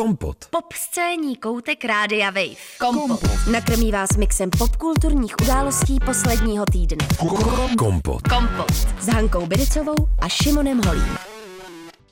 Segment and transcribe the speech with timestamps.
[0.00, 0.36] Kompot.
[0.50, 2.54] Pop scéní koutek Rádia Wave.
[2.78, 3.20] Kompot.
[3.52, 7.08] Nakrmí vás mixem popkulturních událostí posledního týdne.
[7.78, 8.22] Kompot.
[8.28, 8.72] Kompot.
[9.00, 11.16] S Hankou Bidicovou a Šimonem Holím.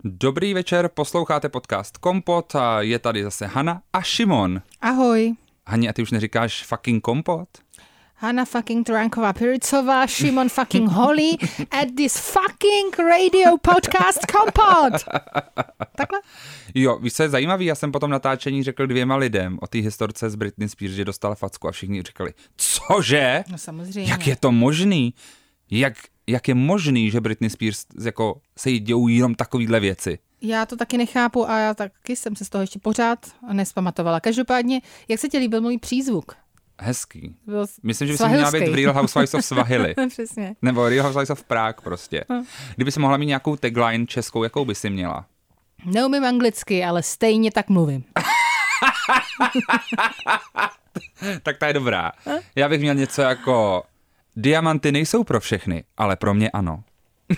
[0.05, 4.63] Dobrý večer, posloucháte podcast Kompot a je tady zase Hana a Šimon.
[4.81, 5.35] Ahoj.
[5.67, 7.49] Hani, a ty už neříkáš fucking kompot?
[8.21, 11.37] Hanna fucking Tranková Piricová, Šimon fucking Holly
[11.71, 15.05] at this fucking radio podcast Kompot.
[15.97, 16.21] Takhle?
[16.75, 17.67] Jo, víš, co je zajímavý?
[17.67, 21.35] Já jsem potom natáčení řekl dvěma lidem o té historce z Britney Spears, že dostala
[21.35, 23.45] facku a všichni říkali, cože?
[23.51, 24.11] No samozřejmě.
[24.11, 25.15] Jak je to možný?
[25.71, 25.95] Jak,
[26.27, 30.19] jak je možný, že Britney Spears jako se jí dějou jenom takovýhle věci?
[30.41, 33.19] Já to taky nechápu a já taky jsem se z toho ještě pořád
[33.53, 34.21] nespamatovala.
[34.21, 36.37] Každopádně, jak se ti líbil můj přízvuk?
[36.81, 37.37] Hezký.
[37.47, 38.75] Byl Myslím, že by se měla být v.
[38.75, 39.95] Real Housewives of Swahili.
[40.09, 40.55] Přesně.
[40.63, 42.25] Nebo Real Housewives of Prague prostě.
[42.33, 42.45] Hm.
[42.77, 45.27] Kdyby si mohla mít nějakou tagline českou, jakou by si měla?
[45.85, 48.05] Neumím anglicky, ale stejně tak mluvím.
[51.43, 52.13] tak ta je dobrá.
[52.57, 53.83] Já bych měl něco jako
[54.37, 56.83] diamanty nejsou pro všechny, ale pro mě ano.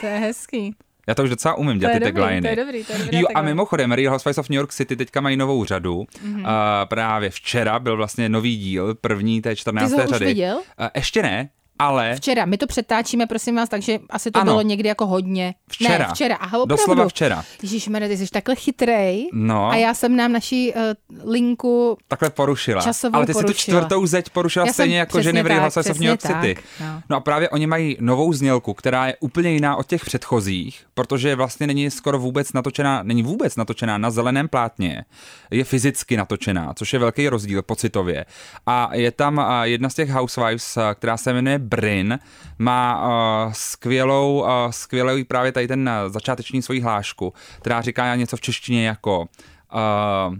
[0.01, 0.77] To je hezký.
[1.11, 2.41] Já to už docela umím dělat ty dobrý, tagliny.
[2.41, 3.51] to je dobrý, to je dobrá Jo, a tagline.
[3.51, 6.05] mimochodem, Real Housewives of New York City teďka mají novou řadu.
[6.23, 6.37] Mhm.
[6.37, 6.41] Mm-hmm.
[6.41, 9.91] Uh, právě včera byl vlastně nový díl, první té 14.
[9.91, 10.25] Ty jsi ho už řady.
[10.27, 10.57] viděl?
[10.57, 11.49] Uh, ještě ne,
[11.81, 14.53] ale Včera, my to přetáčíme, prosím vás, takže asi to Ano.
[14.53, 15.55] bylo někdy jako hodně.
[15.71, 15.99] Včera.
[15.99, 16.37] Ne, včera.
[16.37, 16.67] Aha, opravdu.
[16.67, 17.45] Doslova včera.
[17.63, 19.29] Ježíš ty jsi takhle chytrej.
[19.33, 19.71] No.
[19.71, 22.83] A já jsem nám naší uh, linku takhle porušila.
[22.83, 23.81] Časovou ale ty si tu porušila.
[23.81, 26.57] čtvrtou zeď porušila Já stejně jako ženy v Housewives of New York City.
[26.81, 27.03] no.
[27.11, 31.35] no a právě oni mají novou znělku, která je úplně jiná od těch předchozích, protože
[31.35, 35.05] vlastně není skoro vůbec natočená, není vůbec natočená na zeleném plátně,
[35.51, 38.25] je fyzicky natočená, což je velký rozdíl pocitově.
[38.67, 42.19] A je tam a, jedna z těch housewives, a, která se jmenuje Bryn,
[42.59, 48.37] má a, skvělou, a, skvělou právě tady ten a, začáteční svoji hlášku, která říká něco
[48.37, 49.29] v češtině jako
[49.71, 50.33] a,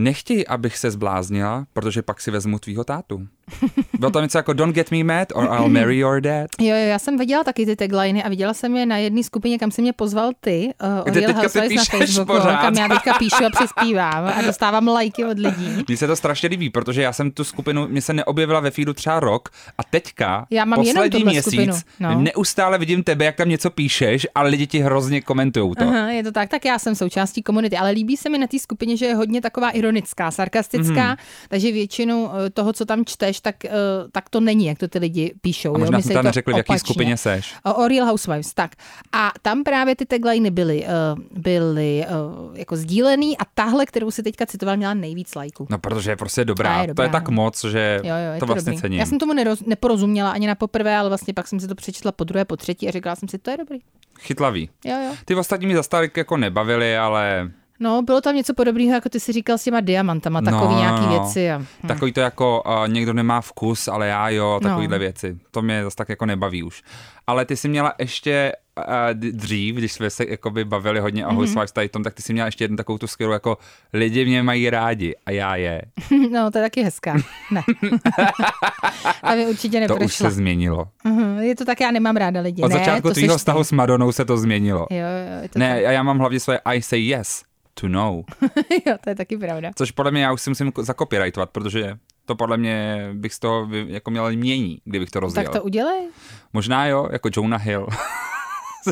[0.00, 3.28] Nechtěj, abych se zbláznila, protože pak si vezmu tvýho tátu.
[3.98, 6.46] Bylo tam něco jako Don't get me mad or I'll marry your dad.
[6.60, 9.58] Jo, jo, já jsem viděla taky ty tagliny a viděla jsem je na jedné skupině,
[9.58, 12.60] kam si mě pozval ty, uh, o Kde teďka ty na Facebooku, pořád.
[12.60, 15.84] kam já teďka píšu a přispívám a dostávám lajky od lidí.
[15.88, 18.92] Mně se to strašně líbí, protože já jsem tu skupinu, mě se neobjevila ve feedu
[18.94, 22.20] třeba rok a teďka, Já mám jenom poslední tuhle měsíc, skupinu, no.
[22.20, 25.84] neustále vidím tebe, jak tam něco píšeš, ale lidi ti hrozně komentujou to.
[25.84, 28.58] Aha, je to tak, tak já jsem součástí komunity, ale líbí se mi na té
[28.58, 31.16] skupině, že je hodně taková ironická, sarkastická, Mhm.
[31.48, 33.70] takže většinu eh, toho, co tam čteš, tak, eh,
[34.12, 35.74] tak to není, jak to ty lidi píšou.
[35.74, 36.02] A možná jo?
[36.02, 37.54] jsme tam to neřekli, v jaký skupině seš.
[37.64, 38.70] O, o Real Housewives, tak.
[39.12, 42.06] A tam právě ty tagliny byly, uh, byly
[42.54, 45.66] jako sdílený a tahle, kterou si teďka citoval, měla nejvíc lajků.
[45.70, 46.80] No, protože je prostě dobrá.
[46.80, 47.34] Je to dobrá, je tak no.
[47.34, 48.80] moc, že Jo, jo, je to vlastně dobrý.
[48.80, 49.00] cením.
[49.00, 52.12] Já jsem tomu neroz, neporozuměla ani na poprvé, ale vlastně pak jsem si to přečetla
[52.12, 53.78] po druhé, po třetí a říkala jsem si, to je dobrý.
[54.20, 54.70] Chytlavý.
[54.84, 55.14] Jo, jo.
[55.24, 57.50] Ty ostatní mi zase tak jako nebavili, ale
[57.80, 61.02] No, bylo tam něco podobného, jako ty si říkal s těma diamantama, takový No, nějaký
[61.06, 61.08] no.
[61.10, 61.50] věci.
[61.50, 61.88] A, hm.
[61.88, 65.00] Takový to jako uh, někdo nemá vkus, ale já jo, takovýhle No.
[65.00, 65.38] věci.
[65.50, 66.82] To mě zase tak jako nebaví už.
[67.26, 68.84] Ale ty jsi měla ještě uh,
[69.14, 72.46] dřív, když jsme se jakoby bavili hodně o Housewives v tom, tak ty jsi měla
[72.46, 73.58] ještě jednu takovou tu skvělou jako
[73.92, 75.82] lidi mě mají rádi a já je.
[76.32, 77.16] No, to je taky hezká.
[77.50, 77.62] Ne.
[79.22, 80.30] A mi určitě To už neprošla.
[80.30, 80.88] se změnilo.
[81.04, 82.62] Mhm, Je to tak, já nemám ráda lidi.
[82.62, 84.86] Od ne, začátku tvýho seš vztahu s Madonou se to změnilo.
[84.90, 85.84] Jo, jo, je to Ne, tak.
[85.84, 87.42] a já mám hlavně svoje I say yes
[87.80, 88.24] to know,
[88.86, 89.70] jo, to je taky pravda.
[89.74, 93.68] což podle mě já už si musím zakopyrightovat, protože to podle mě bych z toho
[93.72, 95.50] jako měl mění, kdybych to rozdělil.
[95.52, 96.08] Tak to udělej.
[96.52, 97.86] Možná jo, jako Jonah Hill.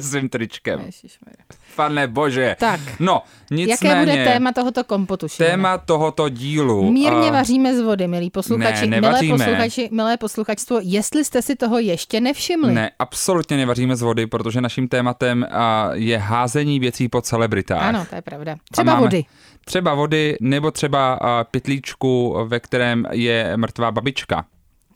[0.02, 0.80] Se svým tričkem.
[0.80, 1.44] Ježišmarja.
[1.76, 2.56] Pane bože.
[2.60, 2.80] Tak.
[3.00, 3.94] No, nicméně.
[3.94, 5.28] Jaké bude téma tohoto kompotu?
[5.28, 5.50] Šimone?
[5.50, 6.92] téma tohoto dílu.
[6.92, 11.56] Mírně a- vaříme z vody, milí posluchači, Ne, milé posluchači, milé posluchačstvo, jestli jste si
[11.56, 12.72] toho ještě nevšimli.
[12.74, 17.82] Ne, absolutně nevaříme z vody, protože naším tématem a, je házení věcí po celebritách.
[17.82, 18.56] Ano, to je pravda.
[18.72, 19.24] Třeba máme vody.
[19.64, 24.44] Třeba vody, nebo třeba a, pytlíčku, ve kterém je mrtvá babička.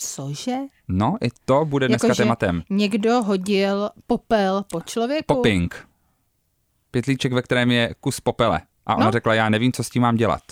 [0.02, 0.56] Cože?
[0.88, 2.62] No, i to bude dneska Jakože tématem.
[2.70, 5.24] Někdo hodil popel po člověku?
[5.34, 5.88] Popping.
[6.90, 8.60] Pytlíček, ve kterém je kus popele.
[8.86, 9.12] A ona No.
[9.12, 10.42] řekla, já nevím, co s tím mám dělat.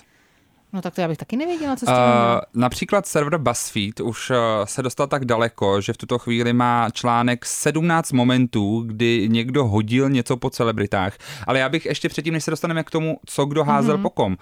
[0.72, 4.00] No tak to já bych taky nevěděla, co s tím Uh, mám například server BuzzFeed
[4.00, 9.28] už uh, se dostal tak daleko, že v tuto chvíli má článek 17 momentů, kdy
[9.30, 11.16] někdo hodil něco po celebritách.
[11.47, 14.01] Ale já bych ještě předtím, než se dostaneme k tomu, co kdo házel Mhm.
[14.01, 14.03] mm-hmm.
[14.03, 14.36] po kom,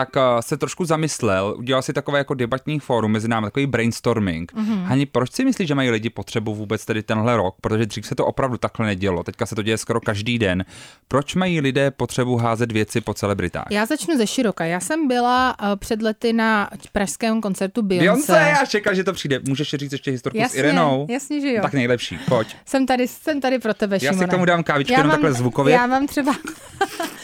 [0.00, 4.52] tak uh, se trošku zamyslel, udělal si takové jako debatní fórum mezi námi, takový brainstorming.
[4.52, 4.70] Mhm.
[4.70, 4.84] Mm-hmm.
[4.84, 7.56] Hani, proč si myslíš, že mají lidi potřebu vůbec tedy tenhle rok?
[7.60, 10.64] Protože dřív se to opravdu takhle nedělo, teďka se to děje skoro každý den.
[11.08, 13.66] Proč mají lidé potřebu házet věci po celebritách?
[13.70, 14.64] Já začnu ze široka.
[14.64, 18.32] Já jsem byla uh, před lety na pražském koncertu Beyoncé.
[18.32, 19.40] Beyoncé, já čekal, že to přijde.
[19.48, 21.06] Můžeš říct ještě historku s Jasně, Irenou?
[21.10, 21.62] jasně, že jo.
[21.62, 22.56] Tak nejlepší, pojď.
[22.66, 24.26] Jsem tady, jsem tady pro tebe, Já si Šimone.
[24.26, 25.74] k tomu dám kávičku Já jenom mám- takhle zvukově.
[25.74, 26.32] Já mám třeba...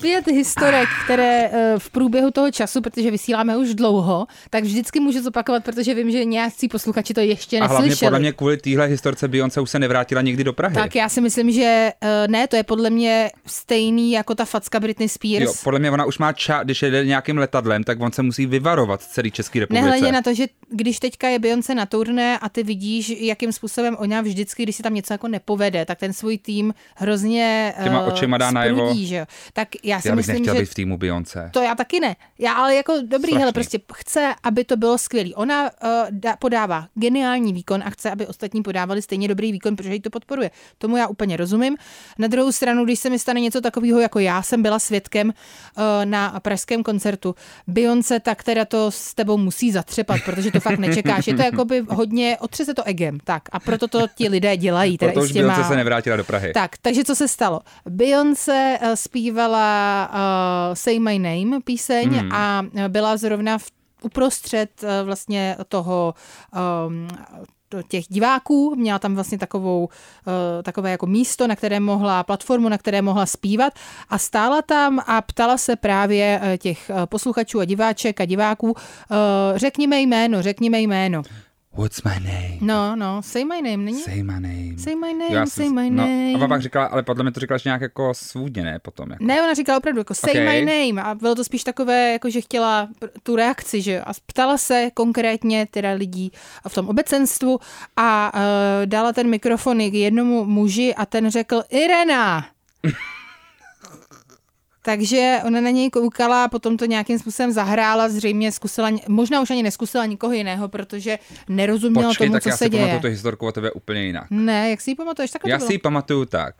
[0.00, 5.22] pět historek, které eh, v průběhu toho času, protože vysíláme už dlouho, tak vždycky můžu
[5.22, 8.06] zopakovat, protože vím, že nějací posluchači to ještě A hlavně neslyšeli.
[8.08, 10.74] podle mě kvůli téhle historce Beyoncé už se nevrátila nikdy do Prahy.
[10.74, 14.80] Tak já si myslím, že eh, ne, to je podle mě stejný jako ta facka
[14.80, 15.44] Britney Spears.
[15.44, 18.46] Jo, podle mě ona už má čas, když jede nějakým letadlem, tak on se musí
[18.46, 19.84] vyvarovat celý České republice.
[19.84, 23.96] Nehledě na to, že když teďka je Beyoncé na turné a ty vidíš, jakým způsobem
[23.98, 28.06] ona vždycky, když si tam něco jako nepovede, tak ten svůj tým hrozně Těma eh,
[28.12, 28.86] očima dá najevo.
[28.86, 29.24] sprudí, že jo.
[29.52, 31.50] Tak já si já bych myslím, nechtěl že být v týmu Beyoncé.
[31.52, 32.16] to já taky ne.
[32.38, 33.38] Já ale jako dobrý, Strašný.
[33.38, 35.34] hele, prostě chce, aby to bylo skvělý.
[35.34, 39.94] Ona uh, da, podává geniální výkon a chce, aby ostatní podávali stejně dobrý výkon, protože
[39.94, 40.50] jí to podporuje.
[40.78, 41.76] Tomu já úplně rozumím.
[42.18, 45.82] Na druhou stranu, když se mi stane něco takového, jako já jsem byla svědkem uh,
[46.04, 47.34] na pražském koncertu
[47.66, 51.26] Beyoncé, tak teda to s tebou musí zatřepat, protože to fakt nečekáš.
[51.26, 53.18] Je to jakoby hodně, otřese to egem.
[53.24, 54.98] Tak a proto to ti lidé dělají.
[54.98, 56.52] Teda Proto už těma, Beyoncé se nevrátila do Prahy.
[56.52, 57.60] tak, takže co se stalo?
[57.88, 59.79] Beyoncé eh, zpívala
[60.12, 62.32] uh, Say My Name píseň Hmm.
[62.32, 63.64] a eh, byla zrovna v,
[64.02, 66.14] uprostřed eh, vlastně toho
[66.86, 67.08] um,
[67.68, 70.32] to- těch diváků, měla tam vlastně takovou, uh,
[70.62, 73.72] takové jako místo, na které mohla, platformu, na které mohla zpívat
[74.08, 78.66] a stála tam a ptala se právě eh, těch eh, posluchačů a diváček a diváků,
[78.70, 78.76] uh,
[79.56, 81.22] řekni mi jméno, řekni mi jméno.
[81.76, 82.58] What's my name?
[82.60, 84.02] No, no, say my name, není?
[84.02, 84.74] Say my name.
[84.78, 86.44] Say my name, Já say jsem- my no, name.
[86.44, 88.78] A pak říkala, ale podle mě to říkala nějak jako svůdně, ne?
[88.78, 89.24] Potom jako.
[89.24, 90.64] Ne, ona říkala opravdu jako say Okay.
[90.64, 92.88] my name a bylo to spíš takové, jako že chtěla
[93.22, 96.32] tu reakci, že a ptala se konkrétně teda lidí
[96.68, 97.58] v tom obecenstvu
[97.96, 98.40] a uh,
[98.86, 102.46] dala ten mikrofon k jednomu muži a ten řekl Irena.
[104.82, 109.62] Takže ona na něj koukala, potom to nějakým způsobem zahrála, zřejmě zkusila, možná už ani
[109.62, 111.18] neskusila nikoho jiného, protože
[111.48, 112.82] nerozuměla Počkej, tomu, tak co já se si děje.
[112.86, 114.26] pamatuju tu historku o tebe úplně jinak.
[114.30, 115.30] Ne, jak si ji pamatuješ?
[115.30, 115.82] Takhle Já to si ji bylo.
[115.82, 116.54] pamatuju tak.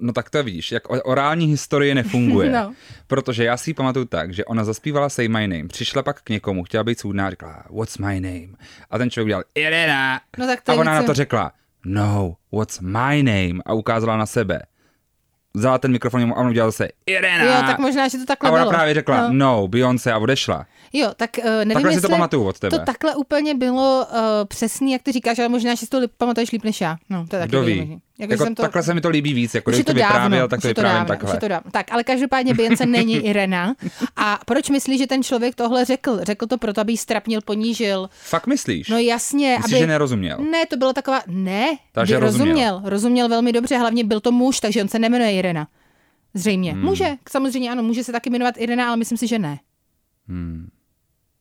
[0.00, 2.50] No tak to víš, jak orální historie nefunguje.
[2.52, 2.72] No.
[3.06, 6.28] Protože já si ji pamatuju tak, že ona zaspívala Say My Name, přišla pak k
[6.30, 8.48] někomu, chtěla být soudná řekla What's my name?
[8.90, 10.20] A ten člověk udělal Irena.
[10.38, 11.52] No tak to a ona více- na to řekla
[11.84, 13.54] No, what's my name?
[13.66, 14.62] A ukázala na sebe.
[15.54, 17.44] Vzala ten mikrofon a on udělal zase Irena.
[17.44, 18.70] Jo, tak možná, že to takhle a ona bylo.
[18.72, 19.28] právě řekla No.
[19.32, 20.66] no, Beyoncé a odešla.
[20.92, 22.78] Jo, tak uh, nevím, Takhle si jestli to pamatuju od tebe.
[22.78, 24.16] to takhle úplně bylo uh,
[24.48, 26.96] přesný, jak ty říkáš, ale možná, že si to pamatuješ líp než já.
[27.10, 28.00] No, to je taky Kdo ví?
[28.18, 28.62] Jako, že jsem to...
[28.62, 31.36] Takhle se mi to líbí víc, jako když to vyprávěl, tak to vyprávím takhle.
[31.36, 31.70] to dávno.
[31.70, 33.74] Tak, ale každopádně Beyoncé není Irena.
[34.16, 36.18] A proč myslíš, že ten člověk tohle řekl?
[36.22, 38.10] Řekl to proto, aby jí strapnil, ponížil.
[38.22, 38.88] Fakt myslíš?
[38.88, 39.80] No jasně, Myslíš, aby...
[39.80, 40.38] že nerozuměl?
[40.50, 41.22] Ne, to bylo taková...
[41.26, 42.46] Ne, Takže rozuměl.
[42.46, 42.82] rozuměl.
[42.84, 45.68] Rozuměl velmi dobře, hlavně byl to muž, takže on se nemenuje Irena.
[46.34, 46.72] Zřejmě.
[46.72, 46.84] Hmm.
[46.84, 49.58] Může, samozřejmě ano, může se taky jmenovat Irena, ale myslím si, že ne.
[50.28, 50.68] Hmm.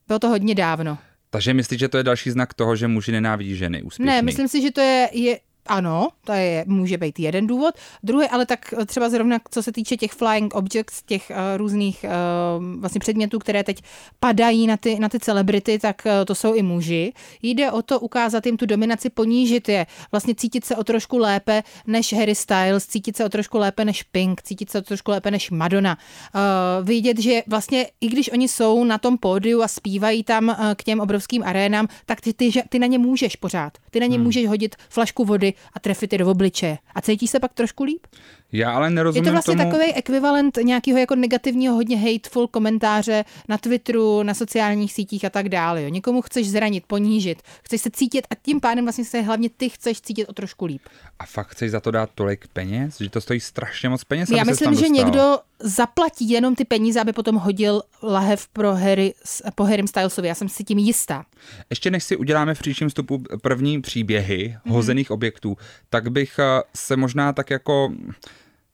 [0.09, 0.97] Bylo to hodně dávno.
[1.29, 4.06] Takže myslíš, že to je další znak toho, že muži nenávidí ženy úspěšný?
[4.06, 5.39] Ne, myslím si, že to je, je
[5.69, 7.75] ano, to je, může být jeden důvod.
[8.04, 12.80] Druhý, ale tak třeba zrovna co se týče těch flying objects, těch uh, různých uh,
[12.80, 13.81] vlastně předmětů, které teď
[14.19, 17.13] padají na ty, na ty celebrity, tak uh, to jsou i muži.
[17.42, 21.63] Jde o to ukázat jim tu dominaci, ponížit je, vlastně cítit se o trošku lépe
[21.88, 25.31] než Harry Styles, cítit se o trošku lépe než Pink, cítit se o trošku lépe
[25.31, 25.98] než Madonna.
[26.36, 30.56] Uh, vidět, že vlastně i když oni jsou na tom pódiu a zpívají tam uh,
[30.75, 33.77] k těm obrovským arénám, tak ty, ty, ty na ně můžeš pořád.
[33.92, 34.24] Ty na ně hmm.
[34.24, 36.77] můžeš hodit flašku vody a trefit je do obličeje.
[36.95, 38.07] A cítíš se pak trošku líp?
[38.51, 39.71] Já ale Je nerozumím to vlastně tomu...
[39.71, 45.49] takový ekvivalent nějakého jako negativního, hodně hateful komentáře na Twitteru, na sociálních sítích a tak
[45.49, 45.83] dále.
[45.83, 45.89] Jo.
[45.89, 50.01] Někomu chceš zranit, ponížit, chceš se cítit a tím pádem vlastně se hlavně ty chceš
[50.01, 50.81] cítit o trošku líp.
[51.19, 52.97] A fakt chceš za to dát tolik peněz?
[53.01, 57.13] Že to stojí strašně moc peněz, Já myslím, že někdo zaplatí jenom ty peníze, aby
[57.13, 59.13] potom hodil lahev pro Harry,
[59.56, 60.27] po Harrym Stylesovi.
[60.27, 61.25] Já jsem si tím jistá.
[61.69, 64.73] Ještě než si uděláme v příštím vstupu první příběhy Mhm.
[64.75, 65.57] hozených objektů,
[65.89, 67.91] tak bych eh, se možná tak jako...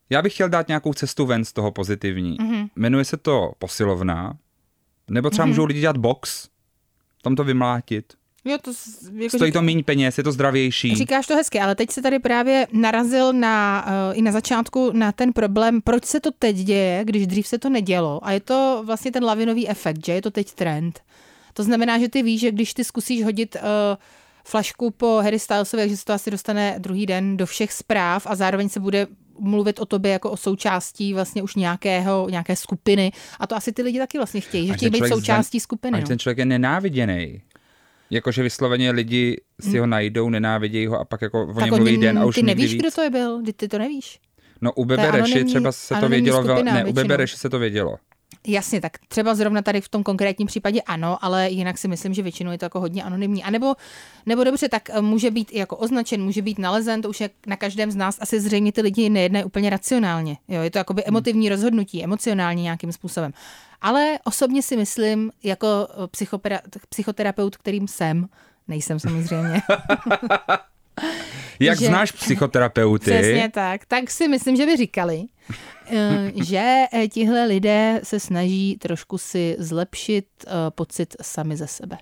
[0.09, 2.37] Já bych chtěl dát nějakou cestu ven z toho pozitivní.
[2.41, 2.67] Mhm.
[2.75, 4.37] Jmenuje se to posilovna,
[5.09, 6.47] nebo třeba můžou lidi dělat box,
[7.21, 8.13] tam to vymlátit.
[8.47, 8.71] Jo, to,
[9.13, 10.95] jako Stojí řík- to méně peněz, je to zdravější.
[10.95, 15.11] Říkáš to hezky, ale teď se tady právě narazil na, uh, i na začátku na
[15.11, 18.19] ten problém, proč se to teď děje, když dřív se to nedělo.
[18.25, 20.99] A je to vlastně ten lavinový efekt, že je to teď trend.
[21.53, 23.61] To znamená, že ty víš, že když ty zkusíš hodit uh,
[24.47, 28.35] flašku po Harry Stylesovi, takže se to asi dostane druhý den do všech zpráv a
[28.35, 29.07] zároveň se bude
[29.39, 33.11] mluvit o tobě jako o součástí vlastně už nějakého, nějaké skupiny.
[33.39, 35.97] A to asi ty lidi taky vlastně chtějí, že chtějí být součástí zan- skupiny.
[35.97, 36.07] A No.
[36.07, 37.41] ten člověk je nenáviděný.
[38.09, 42.19] Jakože vysloveně lidi si ho najdou, nenávidějí ho a pak jako o něm mluví den
[42.19, 42.81] a už ty nevíš, víc.
[42.81, 44.19] kdo to je byl, ty, ty to nevíš.
[44.61, 47.17] No u je Bebe Reši anonymní- třeba se to vědělo, skupina ne, u Bebe většinou.
[47.17, 47.95] Reši se to vědělo.
[48.47, 52.21] Jasně, tak třeba zrovna tady v tom konkrétním případě ano, ale jinak si myslím, že
[52.21, 53.43] většinou je to jako hodně anonymní.
[53.43, 53.75] A nebo,
[54.25, 57.55] nebo dobře, tak eh, může být jako označen, může být nalezen, to už je na
[57.55, 60.37] každém z nás asi zřejmě ty lidi nejednají úplně racionálně.
[60.47, 63.33] Jo, je to jakoby emotivní rozhodnutí, emocionální nějakým způsobem.
[63.81, 66.07] Ale osobně si myslím, jako eh,
[66.89, 68.27] psychoterapeut, kterým jsem,
[68.67, 69.61] nejsem samozřejmě.
[71.59, 73.11] Jak že, znáš psychoterapeuty?
[73.11, 73.85] Přesně tak.
[73.85, 75.23] Tak si myslím, že by říkali,
[75.87, 80.25] eh, že eh, tihle lidé se snaží trošku si zlepšit
[80.69, 81.97] pocit sami ze sebe.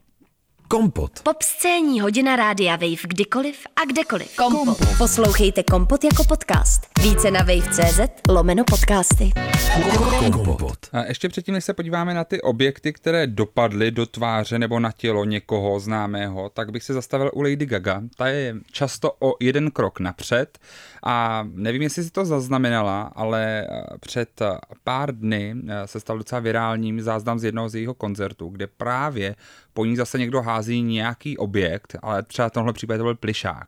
[0.67, 1.19] Kompot.
[1.23, 4.35] Pop scéní hodina rádia Wave kdykoliv a kdekoliv.
[4.35, 4.65] Kompot.
[4.65, 4.97] Kompot.
[4.97, 6.92] Poslouchejte Kompot jako podcast.
[7.03, 9.31] Více na wave.cz lomeno podcasty.
[10.31, 10.77] Kompot.
[10.91, 14.91] A ještě předtím, než se podíváme na ty objekty, které dopadly do tváře nebo na
[14.91, 18.01] tělo někoho známého, tak bych se zastavil u Lady Gaga.
[18.17, 20.59] Ta je často o jeden krok napřed
[21.03, 26.17] a nevím, jestli si to zaznamenala, ale eh, před eh, pár dny eh, se stal
[26.17, 29.35] docela virálním záznam z jednoho z jejího koncertů, kde právě
[29.73, 33.67] po ní zase někdo hází nějaký objekt, ale třeba v tomhle případě to byl plišák.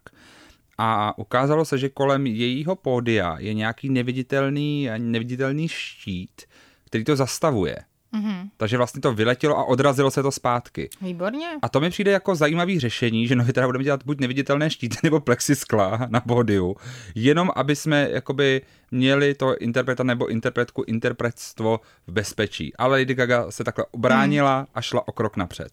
[0.77, 6.41] A ukázalo se, že kolem jejího pódia je nějaký neviditelný, neviditelný štít,
[6.86, 7.75] který to zastavuje.
[8.15, 8.50] Mm-hmm.
[8.58, 10.89] Takže vlastně to vyletělo a odrazilo se to zpátky.
[11.01, 11.48] Výborně.
[11.62, 14.98] A to mi přijde jako zajímavý řešení, že no teda budeme dělat buď neviditelné štíty
[15.03, 16.75] nebo plexiskla na pódiu,
[17.15, 22.75] jenom aby jsme jakoby měli to interpreta nebo interpretku interpretstvo v bezpečí.
[22.75, 24.65] Ale Lady Gaga se takhle obránila mm.
[24.74, 25.70] a šla o krok napřed.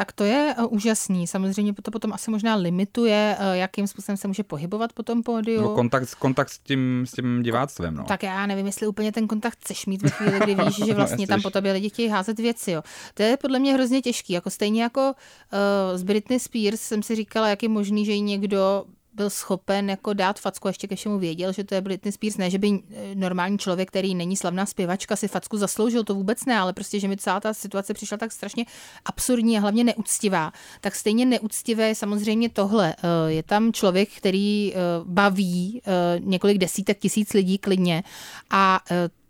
[0.00, 1.26] Tak to je uh, úžasný.
[1.26, 5.60] Samozřejmě to potom asi možná limituje, uh, jakým způsobem se může pohybovat po tom pódiu.
[5.62, 7.94] No kontakt, kontakt s, tím, s tím diváctvem.
[7.94, 8.04] No.
[8.04, 11.26] Tak já nevím, jestli úplně ten kontakt chceš mít ve chvíli, kdy víš, že vlastně
[11.26, 12.70] no, tam po tobě lidi chtějí házet věci.
[12.70, 12.82] Jo.
[13.14, 14.32] To je podle mě hrozně těžký.
[14.32, 18.22] Jako stejně jako uh, z Britney Spears jsem si říkala, jak je možný, že jí
[18.22, 18.84] někdo
[19.20, 22.36] byl schopen jako dát facku, ještě ke všemu věděl, že to je Britney Spears.
[22.36, 26.44] Ne, že by eh, normální člověk, který není slavná zpěvačka, si facku zasloužil, to vůbec
[26.44, 28.64] ne, ale prostě, že mi celá ta situace přišla tak strašně
[29.04, 30.52] absurdní a hlavně neúctivá.
[30.80, 32.94] Tak stejně neúctivé je samozřejmě tohle.
[32.96, 35.82] Eh, je tam člověk, který eh, baví
[36.18, 38.02] několik desítek tisíc lidí klidně
[38.50, 38.80] a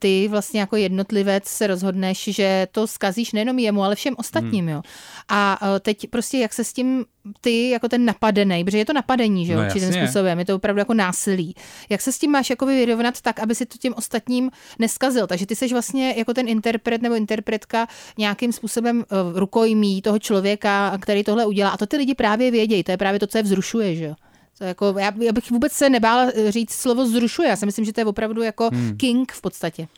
[0.00, 4.75] ty vlastně jako jednotlivec se rozhodneš, že to skazíš nejenom jemu, ale všem ostatním, hmm.
[4.75, 4.83] jo.
[5.28, 7.04] A e, teď prostě jak se s tím
[7.40, 10.57] ty jako ten napadený, protože je to napadení, že jo, no, určitým způsobem, je to
[10.57, 11.54] opravdu jako násilí.
[11.88, 15.26] Jak se s tím máš jako vyrovnat tak, aby si to těm ostatním neskazil?
[15.26, 17.87] Takže ty seš vlastně jako ten interpret nebo interpretka
[18.19, 19.04] nějakým způsobem e,
[19.38, 21.71] rukojmí toho člověka, který tohle udělá.
[21.71, 24.14] A to ty lidi právě vědějí, to je právě to, co je vzrušuje, že jo.
[24.61, 27.49] To jako, já, já bych vůbec se nebála eh, říct slovo zrušuje.
[27.49, 28.97] Já si myslím, že to je opravdu jako hmm.
[28.97, 29.88] king v podstatě.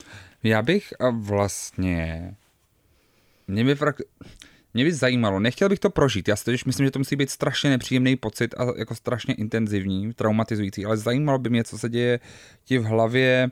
[0.42, 2.35] Já bych a vlastně...
[3.49, 3.97] Mě by, frak...
[4.75, 7.31] mě by zajímalo, nechtěl bych to prožít, já si totiž myslím, že to musí být
[7.31, 12.21] strašně nepříjemný pocit a jako strašně intenzivní, traumatizující, ale zajímalo by mě, co se děje
[12.64, 13.50] ti v hlavě,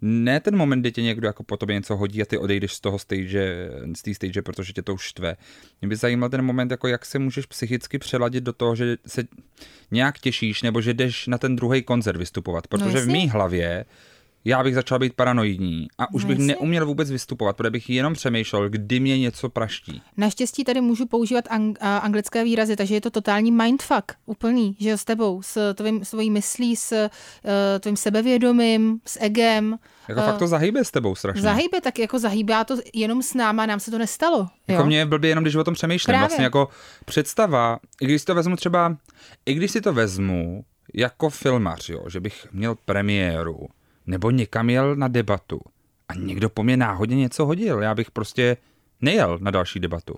[0.00, 2.80] ne ten moment, kdy tě někdo jako po tobě něco hodí a ty odejdeš z
[2.80, 5.36] toho stage, z té stage, protože tě to už štve.
[5.80, 9.24] Mě by zajímal ten moment, jako jak se můžeš psychicky přeladit do toho, že se
[9.90, 13.84] nějak těšíš, nebo že jdeš na ten druhý koncert vystupovat, protože no, v mé hlavě
[14.48, 18.14] já bych začal být paranoidní a už no, bych neuměl vůbec vystupovat, protože bych jenom
[18.14, 20.02] přemýšlel, kdy mě něco praští.
[20.16, 25.04] Naštěstí tady můžu používat ang- anglické výrazy, takže je to totální mindfuck, úplný, že s
[25.04, 27.08] tebou, s tvým, svojí myslí, s uh,
[27.80, 29.78] tvým sebevědomím, s egem.
[30.08, 31.42] Jako uh, fakt to zahýbe s tebou strašně.
[31.42, 34.48] Zahýbe, tak jako zahýbá to jenom s náma, nám se to nestalo.
[34.68, 34.86] Jako jo?
[34.86, 36.12] mě je blbě jenom, když o tom přemýšlím.
[36.12, 36.28] Právě.
[36.28, 36.68] Vlastně jako
[37.04, 38.96] představa, i když si to vezmu třeba,
[39.46, 40.64] i když si to vezmu
[40.94, 43.66] jako filmař, jo, že bych měl premiéru,
[44.08, 45.60] nebo někam jel na debatu
[46.08, 47.82] a někdo po mě náhodně něco hodil.
[47.82, 48.56] Já bych prostě
[49.00, 50.14] nejel na další debatu.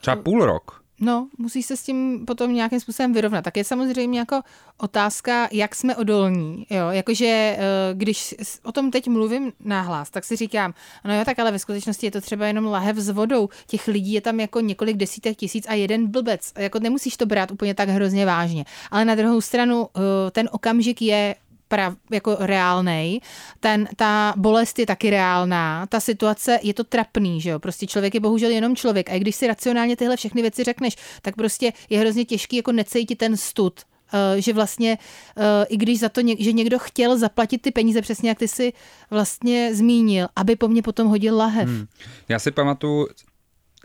[0.00, 0.84] Třeba půl rok.
[1.00, 3.44] No, musí se s tím potom nějakým způsobem vyrovnat.
[3.44, 4.40] Tak je samozřejmě jako
[4.78, 6.66] otázka, jak jsme odolní.
[6.70, 6.88] Jo?
[6.90, 7.58] Jakože eh,
[7.94, 12.06] když o tom teď mluvím náhlas, tak si říkám, no jo, tak ale ve skutečnosti
[12.06, 13.48] je to třeba jenom lahev s vodou.
[13.66, 16.52] Těch lidí je tam jako několik desítek tisíc a jeden blbec.
[16.56, 18.64] Jako nemusíš to brát úplně tak hrozně vážně.
[18.90, 21.34] Ale na druhou stranu eh, ten okamžik je
[21.74, 23.20] prav, jako reálnej,
[23.60, 28.14] ten, ta bolest je taky reálná, ta situace je to trapný, že jo, prostě člověk
[28.14, 31.72] je bohužel jenom člověk a i když si racionálně tyhle všechny věci řekneš, tak prostě
[31.90, 33.80] je hrozně těžký jako necejtit ten stud,
[34.14, 34.98] Uh, že vlastně,
[35.36, 38.72] uh, i když za to, že někdo chtěl zaplatit ty peníze, přesně jak ty si
[39.10, 41.68] vlastně zmínil, aby po mně potom hodil lahev.
[41.68, 41.86] Hmm.
[42.28, 43.08] Já si pamatuju,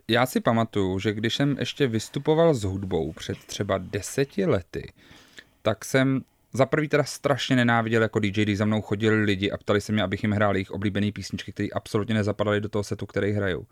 [0.07, 4.93] já si pamatuju, že když jsem ještě vystupoval s hudbou před třeba deseti lety,
[5.61, 6.21] tak jsem
[6.53, 9.91] za prvý teda strašně nenáviděl jako DJ, když za mnou chodili lidi a ptali se
[9.91, 13.67] mě, abych jim hrál jejich oblíbené písničky, které absolutně nezapadaly do toho setu, který hraju.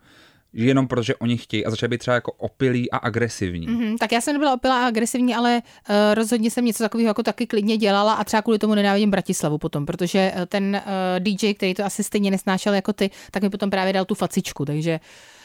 [0.52, 3.68] jenom protože oni chtějí a začali být třeba jako opilí a agresivní.
[3.68, 7.22] Mm-hmm, tak já jsem nebyla opilá a agresivní, ale uh, rozhodně jsem něco takového jako
[7.22, 11.54] taky klidně dělala a třeba kvůli tomu nenávidím Bratislavu potom, protože uh, ten uh, DJ,
[11.54, 15.00] který to asi stejně nesnášel jako ty, tak mi potom právě dal tu facičku, takže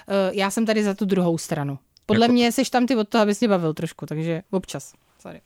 [0.08, 1.80] uh, já jsem tady za tu druhou stranu.
[2.06, 2.34] Podle jako...
[2.34, 4.94] mě jsi tam ty od toho, abys mě bavil trošku, takže občas.
[5.20, 5.42] Sorry.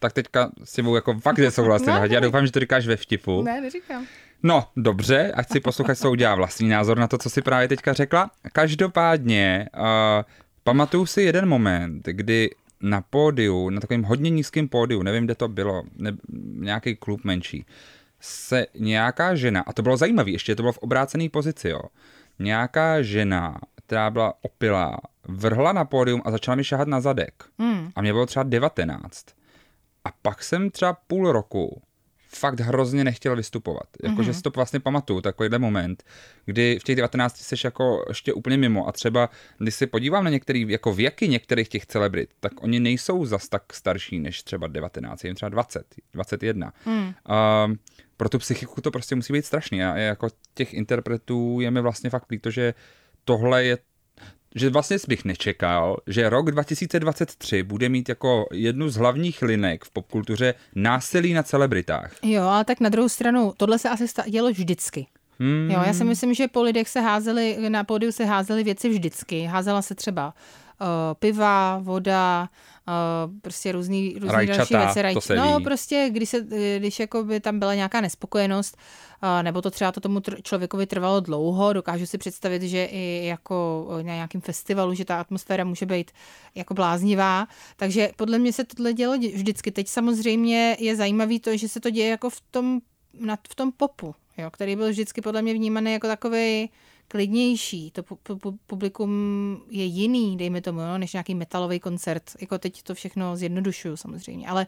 [0.00, 1.86] Tak teďka s tebou jako fakt nesouhlasím.
[1.86, 3.42] no, já doufám, že to říkáš ve vtipu.
[3.42, 4.06] Ne, neříkám.
[4.42, 8.30] No, dobře, ať si posluchač udělá vlastní názor na to, co si právě teďka řekla.
[8.52, 9.84] Každopádně, uh,
[10.64, 15.48] pamatuju si jeden moment, kdy na pódiu, na takovém hodně nízkém pódiu, nevím, kde to
[15.48, 16.12] bylo, ne,
[16.58, 17.66] nějaký klub menší,
[18.20, 21.80] se nějaká žena, a to bylo zajímavé, ještě to bylo v obrácené pozici, jo,
[22.38, 24.96] nějaká žena, která byla opilá,
[25.28, 27.44] vrhla na pódium a začala mi šahat na zadek.
[27.58, 27.90] Hmm.
[27.96, 29.26] A mě bylo třeba 19.
[30.04, 31.82] A pak jsem třeba půl roku
[32.34, 33.86] fakt hrozně nechtěl vystupovat.
[34.02, 34.34] Jakože mm-hmm.
[34.34, 36.04] si to vlastně pamatuju, takovýhle moment,
[36.44, 40.30] kdy v těch 19 jsi jako ještě úplně mimo a třeba, když se podívám na
[40.30, 45.24] některý, jako věky některých těch celebrit, tak oni nejsou zas tak starší než třeba 19,
[45.24, 46.72] jim třeba 20, 21.
[46.86, 47.06] Mm.
[47.06, 47.12] Uh,
[48.16, 52.10] pro tu psychiku to prostě musí být strašný a jako těch interpretů je mi vlastně
[52.10, 52.74] fakt líto, že
[53.24, 53.78] tohle je
[54.54, 59.90] že vlastně bych nečekal, že rok 2023 bude mít jako jednu z hlavních linek v
[59.90, 62.12] popkultuře násilí na celebritách.
[62.22, 65.06] Jo, ale tak na druhou stranu, tohle se asi dělo vždycky.
[65.38, 65.70] Hmm.
[65.70, 69.44] Jo, já si myslím, že po lidech se házely, na pódiu se házely věci vždycky.
[69.44, 70.34] Házela se třeba
[71.18, 72.48] piva, voda,
[72.88, 75.02] uh, prostě různý, různý rajčata, další věci.
[75.02, 75.28] Rajč...
[75.36, 75.64] no, ví.
[75.64, 76.46] prostě, když, se,
[76.78, 78.76] když jako by tam byla nějaká nespokojenost,
[79.22, 83.26] uh, nebo to třeba to tomu tr- člověkovi trvalo dlouho, dokážu si představit, že i
[83.26, 86.10] jako na nějakém festivalu, že ta atmosféra může být
[86.54, 87.46] jako bláznivá.
[87.76, 89.70] Takže podle mě se tohle dělo vždycky.
[89.70, 92.80] Teď samozřejmě je zajímavý to, že se to děje jako v tom,
[93.50, 96.70] v tom popu, jo, který byl vždycky podle mě vnímaný jako takový
[97.10, 98.02] klidnější, to
[98.66, 99.10] publikum
[99.70, 102.22] je jiný, dejme tomu, no, než nějaký metalový koncert.
[102.40, 104.66] Jako teď to všechno zjednodušuju samozřejmě, ale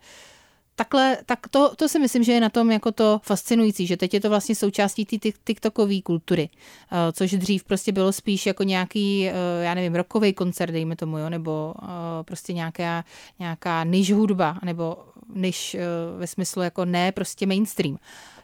[0.74, 4.14] takhle, tak to, to si myslím, že je na tom jako to fascinující, že teď
[4.14, 6.48] je to vlastně součástí té TikTokové kultury,
[6.92, 11.18] uh, což dřív prostě bylo spíš jako nějaký, uh, já nevím, rokový koncert, dejme tomu,
[11.18, 11.88] jo, nebo uh,
[12.24, 13.04] prostě nějaká,
[13.38, 14.96] nějaká niž hudba, nebo
[15.34, 15.76] niž
[16.18, 17.98] ve smyslu jako ne prostě mainstream.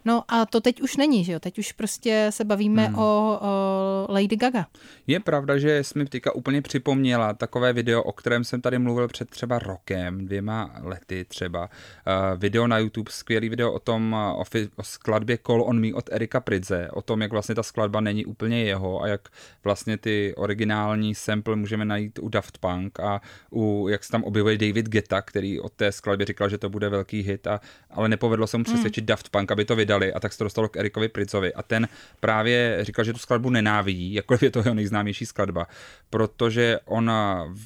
[0.04, 1.40] No a to teď už není, že jo?
[1.40, 2.98] Teď už prostě se bavíme hmm.
[2.98, 4.66] o, o Lady Gaga.
[5.06, 9.08] Je pravda, že jsi mi teďka úplně připomněla takové video, o kterém jsem tady mluvil
[9.08, 11.60] před třeba rokem, dvěma lety třeba.
[11.62, 15.94] Uh, video na YouTube, skvělý video o tom, o, fi, o skladbě Call on Me
[15.94, 19.28] od Erika Pridze, o tom, jak vlastně ta skladba není úplně jeho a jak
[19.64, 23.20] vlastně ty originální sample můžeme najít u Daft Punk a
[23.52, 26.88] u, jak se tam objevuje David Geta, který od té skladby říkal, že to bude
[26.88, 28.74] velký hit, a, ale nepovedlo se mu hmm.
[28.74, 29.06] přesvědčit hmm.
[29.06, 31.62] Daft Punk, aby to vydal vydali a tak se to dostalo k Erikovi Pricovi a
[31.62, 31.88] ten
[32.20, 35.66] právě říkal, že tu skladbu nenávidí, jako je to jeho nejznámější skladba,
[36.10, 37.12] protože on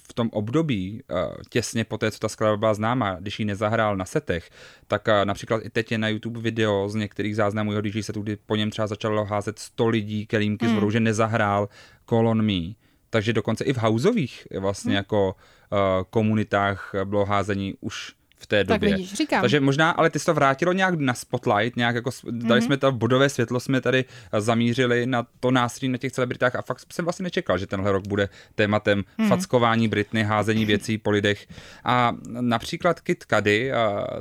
[0.07, 1.03] v tom období,
[1.49, 4.51] těsně po té, co ta skladba byla známa, když ji nezahrál na setech,
[4.87, 8.37] tak například i teď je na YouTube video z některých záznamů jeho DJ setů, kdy
[8.37, 10.81] po něm třeba začalo házet 100 lidí kelímky mm.
[10.81, 11.69] z že nezahrál
[12.09, 12.75] Call on Me.
[13.11, 14.97] Takže dokonce i v houseových vlastně mm.
[14.97, 15.37] jako
[15.73, 15.79] uh,
[16.11, 18.91] komunitách bylo házení už v té době.
[18.91, 19.41] Tak vidíš, říkám.
[19.41, 22.65] Takže možná, ale ty jsi to vrátilo nějak na spotlight, nějak jako dali mm-hmm.
[22.65, 24.05] jsme to bodové světlo, jsme tady
[24.39, 28.07] zamířili na to násilí na těch celebritách a fakt jsem vlastně nečekal, že tenhle rok
[28.09, 29.29] bude tématem mm-hmm.
[29.29, 31.47] fackování Britny, házení věcí po lidech.
[31.85, 33.73] A například Kit Cudi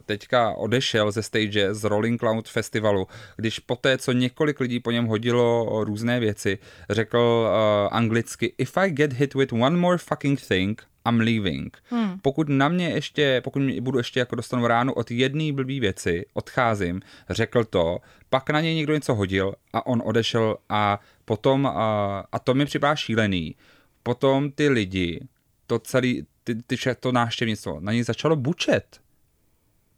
[0.06, 3.08] teďka odešel ze stage z Rolling Cloud Festivalu,
[3.38, 6.58] když poté, co několik lidí po něm hodilo různé věci,
[6.90, 11.78] řekl uh, anglicky If I get hit with one more fucking thing, I'm leaving.
[11.90, 12.20] Hmm.
[12.20, 16.26] Pokud na mě ještě, pokud mě budu ještě jako dostanu ráno od jedné blbý věci,
[16.34, 22.24] odcházím, řekl to, pak na něj někdo něco hodil a on odešel a potom, a,
[22.32, 23.56] a to mi připadá šílený,
[24.04, 25.28] potom ty lidi,
[25.68, 29.02] to celý, ty, ty, to náštěvnictvo, na něj začalo bučet.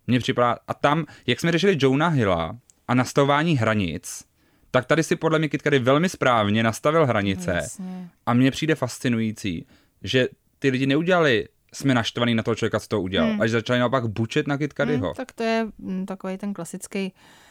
[0.07, 4.25] Mně připadá, a tam, jak jsme řešili Jonah Hilla a nastavování hranic,
[4.71, 8.09] tak tady si podle mě Kitkary velmi správně nastavil hranice Jasně.
[8.25, 9.65] a mně přijde fascinující,
[10.01, 10.27] že
[10.63, 13.29] ty lidi neudělali jsme naštvaný na toho člověka, co to udělal.
[13.29, 13.41] Hmm.
[13.41, 17.42] Až začali naopak bučet na Kit Hmm, tak to je mm, takový ten klasický uh,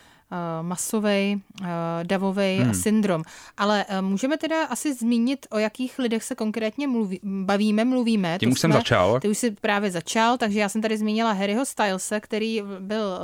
[0.63, 1.67] masový, uh,
[2.03, 2.75] davový hmm.
[2.75, 3.23] syndrom.
[3.57, 8.39] Ale uh, můžeme teda asi zmínit, o jakých lidech se konkrétně mluví, bavíme, mluvíme.
[8.39, 9.21] Tím to už jsme, jsem začal.
[9.21, 13.19] Ty už jsi právě začal, takže já jsem tady zmínila Harryho Stylese, který byl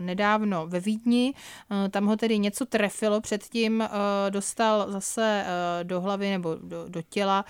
[0.00, 1.34] nedávno ve Vídni,
[1.90, 3.88] tam ho tedy něco trefilo, předtím
[4.30, 5.44] dostal zase
[5.82, 7.44] do hlavy nebo do, do těla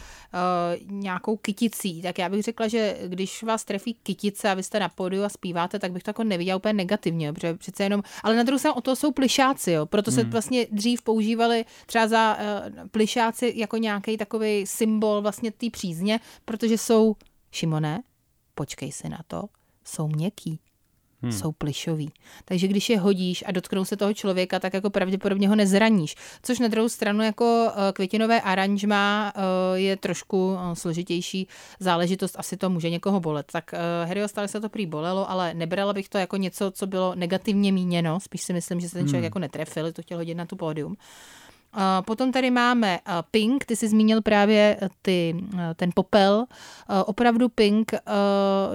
[0.87, 2.03] nějakou kyticí.
[2.03, 5.29] Tak já bych řekla, že když vás trefí kytice a vy jste na pódiu a
[5.29, 8.75] zpíváte, tak bych to jako neviděla úplně negativně, protože přece jenom, ale na druhou stranu
[8.75, 9.87] o to to jsou plišáci, jo.
[9.87, 10.31] Proto se Hmm.
[10.31, 16.79] vlastně dřív používali třeba za uh, plišáci jako nějaký takový symbol vlastně té přízně, protože
[16.79, 17.17] jsou,
[17.53, 18.03] Šimone,
[18.55, 19.45] počkej si na to,
[19.85, 20.61] jsou měkký.
[21.25, 21.33] Hmm.
[21.33, 22.11] Jsou plišový.
[22.45, 26.17] Takže když je hodíš a dotknou se toho člověka, tak jako pravděpodobně ho nezraníš.
[26.43, 29.41] Což na druhou stranu jako eh, květinové aranžma eh,
[29.79, 31.49] je trošku eh, složitější
[31.81, 33.47] záležitost, asi to může někoho bolet.
[33.53, 37.15] Tak Harryho stále se to prý bolelo, ale nebrala bych to jako něco, co bylo
[37.15, 38.21] negativně míněno.
[38.21, 39.25] Spíš si myslím, že se ten člověk hmm.
[39.25, 40.93] jako netrefil, to chtěl hodit na tu pódium.
[40.93, 40.97] Uh,
[42.05, 46.45] Potom tady máme uh, Pink, ty jsi zmínil právě uh, ty, uh, ten popel.
[47.07, 47.93] Opravdu Pink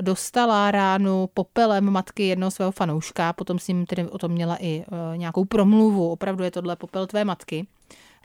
[0.01, 4.83] dostala ránu popelem matky jednoho svého fanouška, potom si jim tedy o tom měla i
[5.15, 6.11] nějakou promluvu.
[6.11, 7.67] Opravdu je tohle popel tvé matky.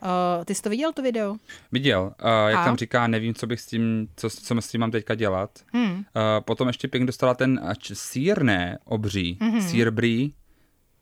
[0.03, 1.35] Uh, ty jsi to viděl, to video?
[1.71, 2.65] Viděl, uh, jak A?
[2.65, 5.49] tam říká, nevím, co bych s tím, co, co s tím mám teďka dělat.
[5.73, 5.93] Hmm.
[5.93, 6.01] Uh,
[6.39, 9.51] potom ještě Pink dostala ten č- sír, ne, obří, Mhm.
[9.57, 9.67] mm-hmm.
[9.69, 10.33] sír brý,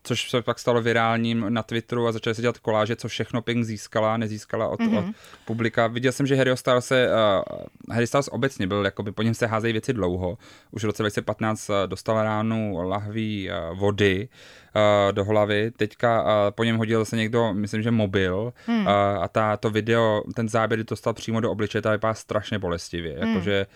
[0.04, 3.64] což se pak stalo virálním na Twitteru a začaly se dělat koláže, co všechno Pink
[3.64, 4.90] získala, nezískala od, Mhm.
[4.90, 5.08] mm-hmm.
[5.08, 5.14] od
[5.44, 5.86] publika.
[5.86, 9.46] Viděl jsem, že Harry Styles se, uh, Harry Styles obecně byl, jakoby po něm se
[9.46, 10.38] házejí věci dlouho.
[10.70, 14.28] Už v roce 2015 uh, dostal ránu lahví uh, vody
[14.76, 15.70] uh, do hlavy.
[15.76, 18.80] Teďka uh, po něm hodil se někdo, myslím, že mobil hmm.
[18.86, 23.18] uh, a ta, to video, ten záběr, dostal přímo do obličeje, ta vypadá strašně bolestivě.
[23.18, 23.28] Hmm.
[23.28, 23.66] Jakože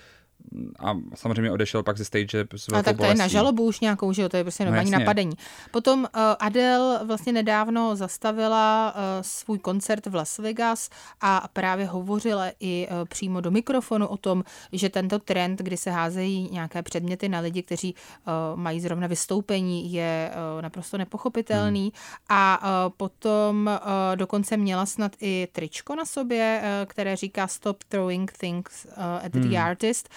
[0.78, 3.32] a samozřejmě odešel pak ze stage s A velkou tak to je na bolestí.
[3.32, 5.04] žalobu už nějakou, že jo, to je prostě normální jasně.
[5.04, 5.32] napadení.
[5.70, 6.06] Potom uh,
[6.38, 13.08] Adele vlastně nedávno zastavila uh, svůj koncert v Las Vegas a právě hovořila i uh,
[13.08, 17.62] přímo do mikrofonu o tom, že tento trend, kdy se házejí nějaké předměty na lidi,
[17.62, 21.82] kteří uh, mají zrovna vystoupení, je uh, naprosto nepochopitelný.
[21.82, 21.90] Hmm.
[22.28, 27.84] A uh, potom uh, dokonce měla snad i tričko na sobě, uh, které říká Stop
[27.84, 30.08] throwing things uh, at the artist.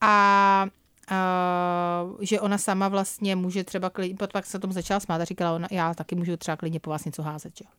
[0.00, 0.66] A
[1.12, 5.52] Uh, že ona sama vlastně může třeba klidně, pak se tomu začala smát a říkala,
[5.56, 7.64] ona, já taky můžu třeba klidně po vás něco házet, že?
[7.64, 7.70] jo.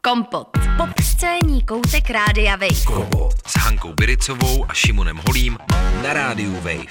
[0.00, 0.48] Kompot.
[0.76, 2.84] Pop scéní koutek Rádia Wave.
[2.86, 5.58] Kompot s Hankou Biricovou a Šimonem Holím
[6.02, 6.86] na rádiu Wave.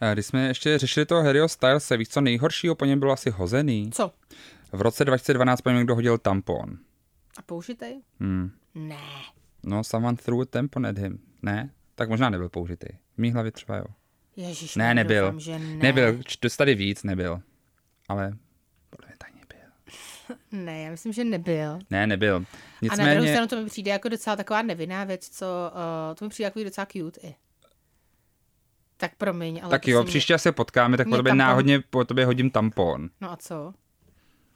[0.00, 3.30] Eh, Když jsme ještě řešili toho Harryho Stylese, víš, co nejhoršího po něm bylo asi
[3.30, 3.90] hozený?
[3.92, 4.12] Co?
[4.72, 6.78] V roce 2012 po něm někdo hodil tampon.
[7.38, 8.00] A použitej?
[8.20, 8.50] Hmm.
[8.74, 9.00] Ne.
[9.62, 11.18] No, someone threw a tampon at him.
[11.42, 11.70] Ne?
[11.94, 12.86] Tak možná nebyl použitý.
[13.16, 13.84] V mý hlavě třeba jo.
[14.36, 15.24] Ježíš, Ne, nebyl.
[15.24, 15.76] Doufám, že ne.
[15.76, 16.20] Nebyl,
[16.56, 17.40] tady víc, nebyl.
[18.08, 18.32] Ale
[18.90, 19.96] podle mě tajně byl.
[20.64, 21.78] Ne, já myslím, že nebyl.
[21.90, 22.36] Ne, nebyl.
[22.36, 22.44] A na
[22.96, 26.28] druhou Nicméně, stranu to mi přijde jako docela taková nevinná věc, co, uh, to mi
[26.28, 27.34] přijde jako docela cute i.
[28.96, 31.80] Tak promiň, ale tak jo, se mě- příště se potkáme, tak po tobě tampon- náhodně
[31.80, 33.08] po tobě hodím tampon.
[33.20, 33.74] No a co?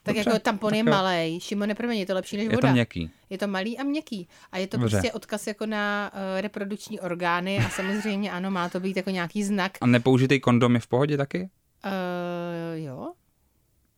[0.02, 2.56] Tak Dobře, jako tampon tak je malej, Šimone, promiň, je to lepší než Je to
[2.56, 2.72] voda.
[2.72, 3.10] měkký.
[3.30, 4.28] Je to malý a měkký.
[4.52, 4.96] A je to Dobře.
[4.96, 9.44] prostě odkaz jako na uh, reprodukční orgány a samozřejmě ano, má to být jako nějaký
[9.44, 9.72] znak.
[9.80, 11.48] A nepoužitý kondom je v pohodě taky?
[11.84, 13.12] Uh, jo.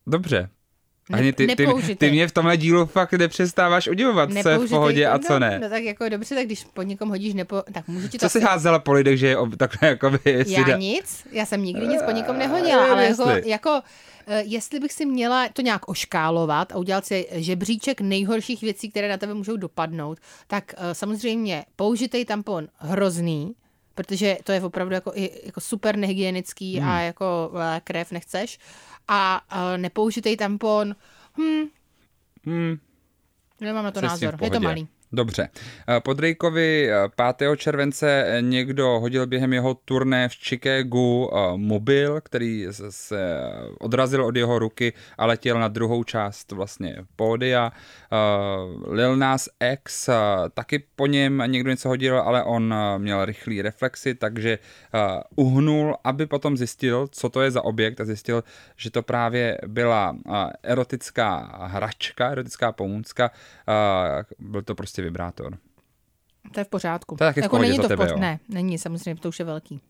[0.06, 0.48] Dobře.
[1.12, 5.06] Ani ty, ty, ty mě v tomhle dílu fakt nepřestáváš udivovat, co je v pohodě
[5.06, 5.26] a kondom?
[5.26, 5.58] co ne.
[5.58, 7.62] No tak jako dobře, tak když po někom hodíš nepo...
[7.72, 10.18] Tak můžu ti to Co jsi házela po lidech, že je ob, takhle jakoby...
[10.24, 13.80] jestli Já dá- nic, já jsem nikdy nic po nikom Eh, nehodila, ale jako, jako
[13.84, 19.08] eh, jestli bych si měla to nějak oškálovat a udělat si žebříček nejhorších věcí, které
[19.08, 23.54] na tebe můžou dopadnout, tak eh, samozřejmě použitej tampon hrozný,
[23.94, 25.12] protože to je opravdu jako,
[25.44, 26.88] jako super nehygienický Hmm.
[26.88, 28.58] a jako eh, krev nechceš.
[29.08, 30.96] A eh, nepoužitej tampon,
[31.38, 31.64] hm,
[32.44, 32.76] Hmm,
[33.61, 34.88] nemám na to v názor, je to malý.
[35.12, 35.48] Dobře.
[35.88, 37.57] Eh, Po Drakeovi eh, 5.
[37.57, 43.40] července eh, někdo hodil během jeho turné v Chicagu mobil, který se
[43.79, 47.72] odrazil od jeho ruky a letěl na druhou část vlastně pódia.
[48.87, 50.11] Lil Nas X
[50.55, 54.59] taky po něm někdo něco hodil, ale on měl rychlý reflexy, takže
[55.37, 58.44] uhnul, aby potom zjistil, co to je za objekt a zjistil,
[58.77, 60.16] že to právě byla
[60.62, 63.31] erotická hračka, erotická pomůcka.
[64.38, 65.58] Byl to prostě vibrátor.
[66.52, 67.16] To je v pořádku.
[67.16, 68.16] To je taky v jako pohodě není to v tebe, poř- jo.
[68.18, 69.80] Ne, není, samozřejmě, to už je velký.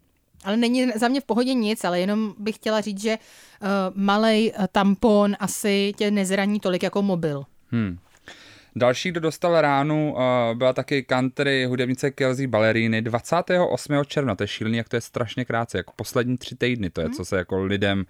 [0.44, 4.52] Ale není za mě v pohodě nic, ale jenom bych chtěla říct, že uh, malej
[4.58, 7.44] uh, tampon asi tě nezraní tolik jako mobil.
[7.70, 7.98] Hmm.
[8.76, 14.04] Další, kdo dostal ránu, uh, byla taky country hudebnice Kelsey Ballerini 28.
[14.06, 14.34] června.
[14.34, 17.24] To je šílený, jak to je strašně krátce, jako poslední tři týdny to je, co
[17.24, 18.04] se jako lidem...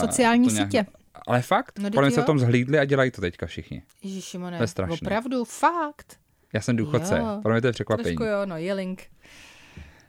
[0.00, 0.86] Sociální to sítě.
[1.26, 1.78] Ale fakt?
[1.78, 3.82] No, Podle se v tom zhlídli a dělají to teďka všichni.
[4.02, 4.98] Ježišimone, To je strašný.
[5.02, 6.16] opravdu, fakt.
[6.52, 7.38] Já jsem důchodce, Jo.
[7.42, 8.16] pro mě to je překvapení.
[8.16, 9.02] Trošku jo, no, je link.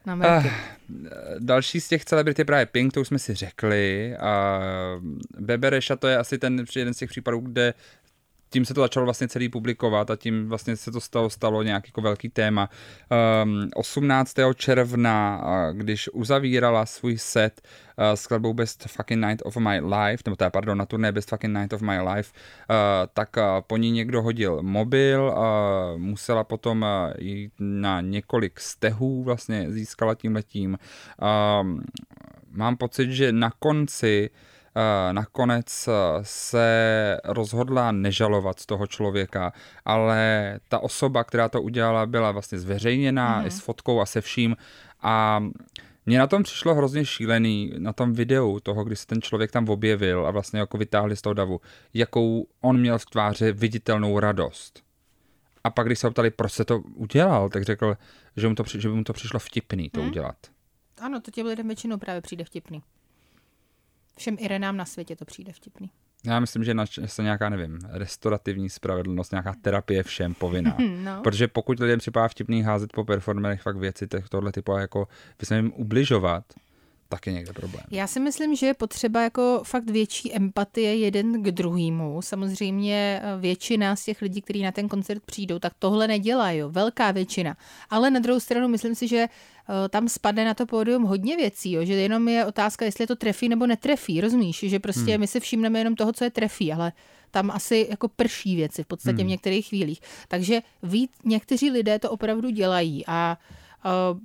[0.05, 0.51] Na Ameriky.
[1.39, 4.15] Další z těch celebrit je právě Pink, to už jsme si řekli.
[4.17, 4.61] A
[5.39, 7.73] Bebe Reša to je asi ten jeden z těch případů, kde
[8.53, 11.89] tím se to začalo vlastně celý publikovat a tím vlastně se to stalo, stalo nějaký
[11.89, 12.69] jako velký téma.
[13.43, 14.35] Um, 18.
[14.55, 15.41] června,
[15.73, 20.49] když uzavírala svůj set uh, s skladbou Best Fucking Night of My Life, nebo teda,
[20.49, 22.75] pardon, na turné Best Fucking Night of My Life, uh,
[23.13, 29.23] tak uh, po ní někdo hodil mobil, uh, musela potom uh, jít na několik stehů,
[29.23, 30.77] vlastně získala tím letím.
[31.21, 31.81] Uh,
[32.51, 34.52] mám pocit, že na konci Uh,
[35.11, 35.89] nakonec
[36.21, 39.53] se rozhodla nežalovat z toho člověka,
[39.85, 43.47] ale ta osoba, která to udělala, byla vlastně zveřejněná mm.
[43.47, 44.55] i s fotkou a se vším
[45.01, 45.43] a
[46.05, 49.69] mně na tom přišlo hrozně šílený, na tom videu toho, kdy se ten člověk tam
[49.69, 51.61] objevil a vlastně jako vytáhli z toho davu,
[51.93, 54.83] jakou on měl v tváři viditelnou radost.
[55.63, 57.97] A pak, když se ho ptali, proč se to udělal, tak řekl,
[58.37, 60.09] že, mu to, že by mu to přišlo vtipný to hmm.
[60.09, 60.35] udělat.
[61.01, 62.83] Ano, to těm lidem většinou právě přijde vtipný.
[64.17, 65.89] Všem Irenám na světě to přijde vtipný.
[66.25, 66.73] Já myslím, že
[67.05, 70.77] se nějaká, nevím, restaurativní spravedlnost, nějaká terapie všem povinná.
[71.03, 71.21] no.
[71.23, 75.07] Protože pokud lidem připadá vtipný házet po performerech fakt věci tohle typu jako
[75.39, 76.43] by se jim ubližovat,
[77.13, 77.83] taky někde problém.
[77.91, 82.21] Já si myslím, že je potřeba jako fakt větší empatie jeden k druhému.
[82.21, 87.11] Samozřejmě eh, většina z těch lidí, kteří na ten koncert přijdou, tak tohle nedělají, velká
[87.11, 87.57] většina.
[87.89, 91.71] Ale na druhou stranu myslím si, že eh, tam spadne na to pódium hodně věcí,
[91.71, 94.59] jo, že jenom je otázka, jestli to trefí nebo netrefí, rozumíš?
[94.67, 95.19] Že prostě hmm.
[95.19, 96.91] my si všimneme jenom toho, co je trefí, ale
[97.31, 99.25] tam asi jako prší věci v podstatě hmm.
[99.25, 100.01] v některých chvílích.
[100.27, 103.37] Takže víc, někteří lidé to opravdu dělají a
[103.85, 104.19] uh,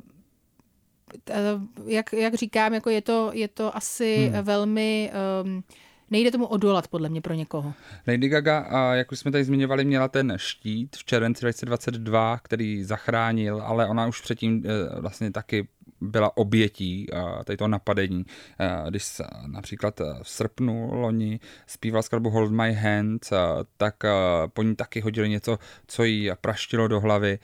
[1.86, 4.44] jak, jak říkám, jako je, to, je to asi hmm.
[4.44, 5.10] velmi...
[5.44, 5.64] Um,
[6.10, 7.74] nejde tomu odolat, podle mě, pro někoho.
[8.08, 13.62] Lady Gaga, jak už jsme tady zmiňovali, měla ten štít v červenci 2022, který zachránil,
[13.62, 15.68] ale ona už předtím eh, vlastně taky
[16.00, 17.06] byla obětí
[17.44, 18.26] tady toho napadení.
[18.88, 23.30] Když se například v srpnu loni zpíval skladbu Hold My Hand,
[23.76, 23.94] tak
[24.52, 27.38] po ní taky hodili něco, co jí praštilo do hlavy.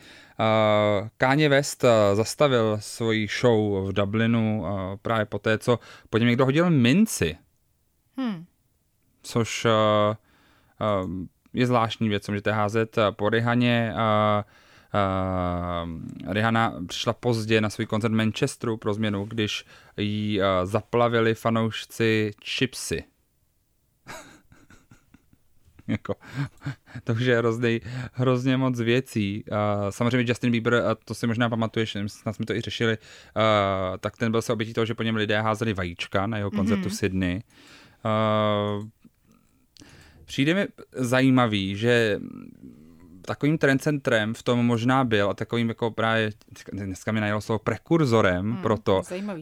[1.16, 4.64] Kanye West zastavil svoji show v Dublinu
[5.02, 5.78] právě po té, co
[6.10, 7.36] po něm někdo hodil minci.
[8.16, 8.44] Hmm.
[9.24, 9.66] Což
[11.54, 13.94] je zvláštní věc, můžete házet po Rihaně.
[14.94, 19.64] Uh, Rihanna přišla pozdě na svůj koncert Manchesteru pro změnu, když
[19.96, 23.04] jí uh, zaplavili fanoušci chipsy.
[25.88, 26.14] jako,
[27.04, 27.80] to už je hrozný,
[28.12, 29.44] hrozně moc věcí.
[29.50, 29.56] Uh,
[29.90, 34.16] samozřejmě Justin Bieber, a to si možná pamatuješ, snad jsme to i řešili, uh, tak
[34.16, 36.92] ten byl se obětí toho, že po něm lidé házeli vajíčka na jeho koncertu mm-hmm.
[36.92, 37.42] v Sydney.
[38.04, 38.84] Uh,
[40.24, 42.20] přijde mi zajímavý, že
[43.26, 46.30] takovým trendcentrem v tom možná byl a takovým jako právě,
[46.72, 49.34] dneska mi najelo slovo prekurzorem hmm, proto, uh,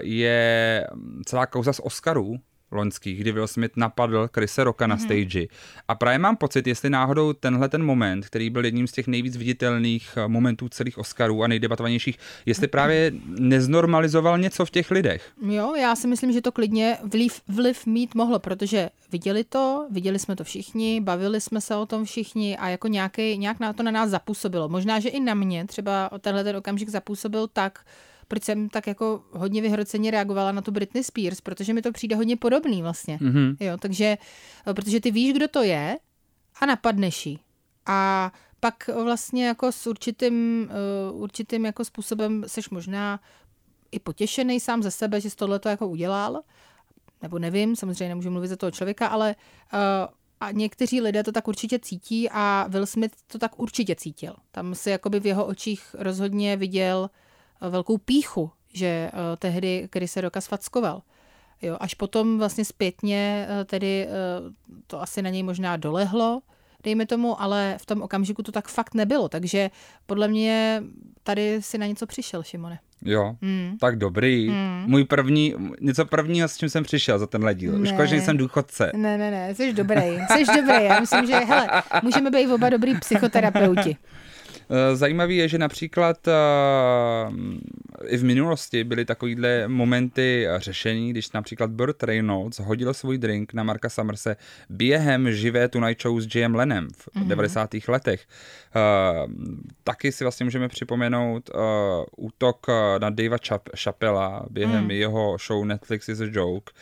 [0.00, 0.86] je
[1.26, 2.36] celá kauza z Oscarů,
[2.72, 5.04] loňských, kdy Will Smith napadl Chrise Rocka na mm-hmm.
[5.04, 5.46] stage.
[5.88, 9.36] A právě mám pocit, jestli náhodou tenhle ten moment, který byl jedním z těch nejvíc
[9.36, 15.32] viditelných eh, momentů celých Oscarů a nejdebatovanějších, jestli právě neznormalizoval něco v těch lidech.
[15.42, 20.18] Jo, já si myslím, že to klidně vliv, vliv mít mohlo, protože viděli to, viděli
[20.18, 23.82] jsme to všichni, bavili jsme se o tom všichni a jako nějaký, nějak na to
[23.82, 24.68] na nás zapůsobilo.
[24.68, 27.84] Možná, že i na mě třeba tenhle ten okamžik zapůsobil tak,
[28.28, 32.16] proč jsem tak jako hodně vyhroceně reagovala na tu Britney Spears, protože mi to přijde
[32.16, 33.18] hodně podobný vlastně.
[33.18, 33.56] Mm-hmm.
[33.60, 34.18] Jo, takže,
[34.64, 35.98] protože ty víš, kdo to je
[36.60, 37.38] a napadneš jí.
[37.86, 40.68] A pak vlastně jako s určitým,
[41.12, 43.20] uh, určitým jako způsobem seš možná
[43.90, 46.40] i potěšený sám ze sebe, že jsi tohle to jako udělal.
[47.22, 49.34] Nebo nevím, samozřejmě nemůžu mluvit za toho člověka, ale
[49.72, 49.78] uh,
[50.40, 54.34] a někteří lidé to tak určitě cítí a Will Smith to tak určitě cítil.
[54.50, 57.10] Tam si jakoby v jeho očích rozhodně viděl
[57.70, 61.02] velkou píchu, že uh, tehdy Chris Rocka sfackoval.
[61.62, 64.08] Jo, až potom vlastně zpětně uh, tedy
[64.86, 66.42] to asi na něj možná dolehlo,
[66.84, 69.70] dejme tomu, ale v tom okamžiku to tak fakt nebylo, takže
[70.06, 70.82] podle mě
[71.22, 72.78] tady si na něco přišel, Šimone.
[73.04, 73.76] Jo, mm.
[73.80, 74.48] tak dobrý.
[74.48, 74.84] Mm.
[74.86, 77.80] Můj první, něco prvního, s čím jsem přišel za tenhle díl.
[77.80, 78.92] Už že jsem důchodce.
[78.94, 80.84] Ne, ne, ne, jsi dobrý, jsi dobrý.
[80.84, 83.96] Já myslím, že hele, můžeme být oba dobrý psychoterapeuti.
[84.70, 86.32] Eh, zajímavý je, že například eh,
[88.06, 93.62] i v minulosti byly takovýhle momenty řešení, když například Burt Reynolds hodil svůj drink na
[93.62, 94.36] Marka Summerse
[94.68, 96.54] během živé Tonight Show s J.M.
[96.54, 97.26] Lennem v mm-hmm.
[97.26, 97.70] 90.
[97.88, 98.26] letech.
[98.76, 98.80] Eh,
[99.84, 101.50] taky si vlastně můžeme připomenout
[102.16, 102.66] útok
[102.98, 103.38] na Davea
[103.76, 104.90] Chappella během mm.
[104.90, 106.72] jeho show Netflix is a Joke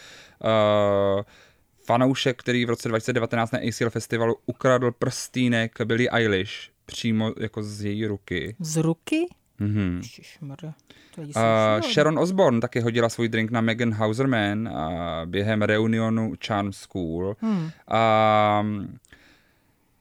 [1.87, 7.85] fanoušek, který v roce 2019 na ACL festivalu ukradl prstínek Billie Eilish přímo jako z
[7.85, 8.57] její ruky.
[8.61, 9.27] Z ruky?
[9.61, 10.01] Mm-hmm.
[11.19, 14.75] Uh, Sharon Osbourne taky hodila svůj drink na Megan Hauserman uh,
[15.25, 17.37] během reunionu Charm School.
[17.41, 17.65] Hmm.
[17.65, 18.87] Uh,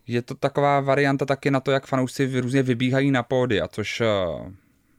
[0.07, 4.01] je to taková varianta taky na to, jak fanoušci různě vybíhají na pódy, a což
[4.01, 4.51] uh,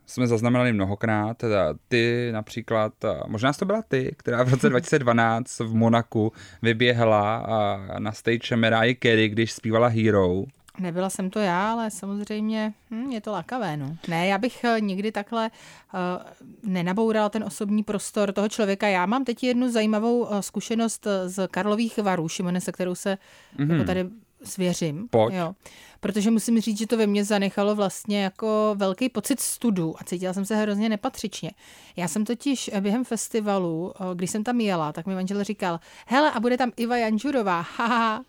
[0.06, 1.36] jsme zaznamenali mnohokrát.
[1.36, 7.40] Teda ty například, uh, možná to byla ty, která v roce 2012 v Monaku vyběhla
[7.40, 10.44] uh, na stage Mariah Carey, když zpívala Hero.
[10.78, 13.76] Nebyla jsem to já, ale samozřejmě hm, je to lakavé.
[13.76, 13.96] No.
[14.08, 15.50] Ne, já bych uh, nikdy takhle
[15.94, 18.88] uh, nenaboural ten osobní prostor toho člověka.
[18.88, 23.18] Já mám teď jednu zajímavou uh, zkušenost z Karlových varů, Šimone, se kterou se
[23.56, 23.72] mm-hmm.
[23.72, 24.08] jako tady
[24.44, 25.08] svěřím.
[25.10, 25.34] Pojď.
[25.34, 25.54] Jo.
[26.00, 30.32] Protože musím říct, že to ve mně zanechalo vlastně jako velký pocit studu a cítila
[30.32, 31.50] jsem se hrozně nepatřičně.
[31.96, 36.40] Já jsem totiž během festivalu, když jsem tam jela, tak mi manžel říkal, hele, a
[36.40, 38.24] bude tam Iva Janžurová, haha.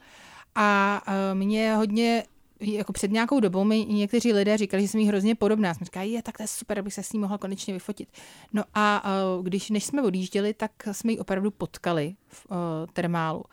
[0.55, 1.01] A
[1.33, 2.23] mě hodně
[2.63, 5.67] jako před nějakou dobou mi někteří lidé říkali, že jsem jí hrozně podobná.
[5.67, 8.09] Já jsem říkala, je, tak to je super, abych se s ní mohla konečně vyfotit.
[8.53, 9.03] No a
[9.41, 12.57] když než jsme odjížděli, tak jsme ji opravdu potkali v uh,
[12.93, 13.43] termálu.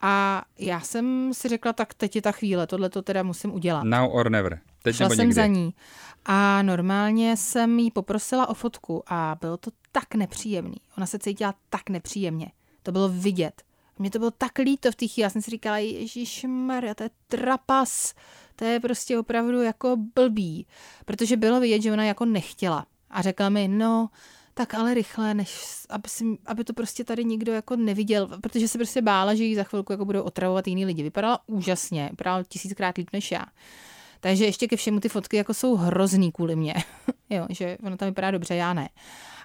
[0.00, 3.84] A já jsem si řekla, tak teď je ta chvíle, tohle to teda musím udělat.
[3.84, 4.60] Now or never.
[4.82, 5.34] Teď Šla nebo jsem někdy.
[5.34, 5.74] za ní
[6.24, 10.76] a normálně jsem jí poprosila o fotku a bylo to tak nepříjemný.
[10.96, 12.52] Ona se cítila tak nepříjemně.
[12.82, 13.62] To bylo vidět.
[13.98, 15.22] Mně to bylo tak líto v té chvíli.
[15.22, 18.14] Já jsem si říkala, Ježíš Maria, to je trapas.
[18.56, 20.66] To je prostě opravdu jako blbý.
[21.04, 22.86] Protože bylo vidět, že ona jako nechtěla.
[23.10, 24.08] A řekla mi, no,
[24.54, 28.78] tak ale rychle, než aby, si, aby to prostě tady nikdo jako neviděl, protože se
[28.78, 31.02] prostě bála, že jí za chvilku jako budou otravovat jiný lidi.
[31.02, 33.44] Vypadala úžasně, vypadala tisíckrát líp než já.
[34.20, 36.74] Takže ještě ke všemu ty fotky jako jsou hrozný kvůli mě.
[37.30, 38.88] jo, že ona tam vypadá dobře, já ne.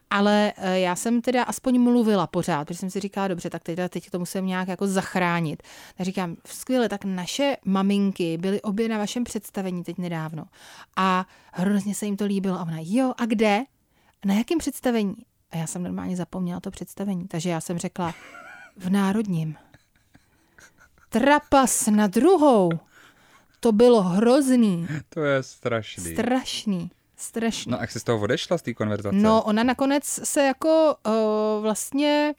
[0.10, 3.90] Ale eh, já jsem teda aspoň mluvila pořád, protože jsem si říkala, dobře, tak teda
[3.90, 5.64] teď to musím nějak jako zachránit.
[5.98, 10.46] Tak říkám, skvěle, tak naše maminky byly obě na vašem představení teď nedávno.
[10.96, 12.60] A hrozně se jim to líbilo.
[12.60, 13.64] A ona, jo, a kde?
[14.26, 15.16] Na jakém představení?
[15.52, 18.14] A já jsem normálně zapomněla to představení, takže já jsem řekla,
[18.78, 19.56] v Národním.
[21.10, 22.70] Trapas na druhou.
[23.60, 24.88] To bylo hrozný.
[25.10, 26.14] To je strašný.
[26.14, 26.92] Strašný.
[27.20, 27.72] Strašný.
[27.72, 29.16] No a jak jsi z toho odešla, z té konverzace?
[29.16, 31.14] No, ona nakonec se jako uh,
[31.62, 32.34] vlastně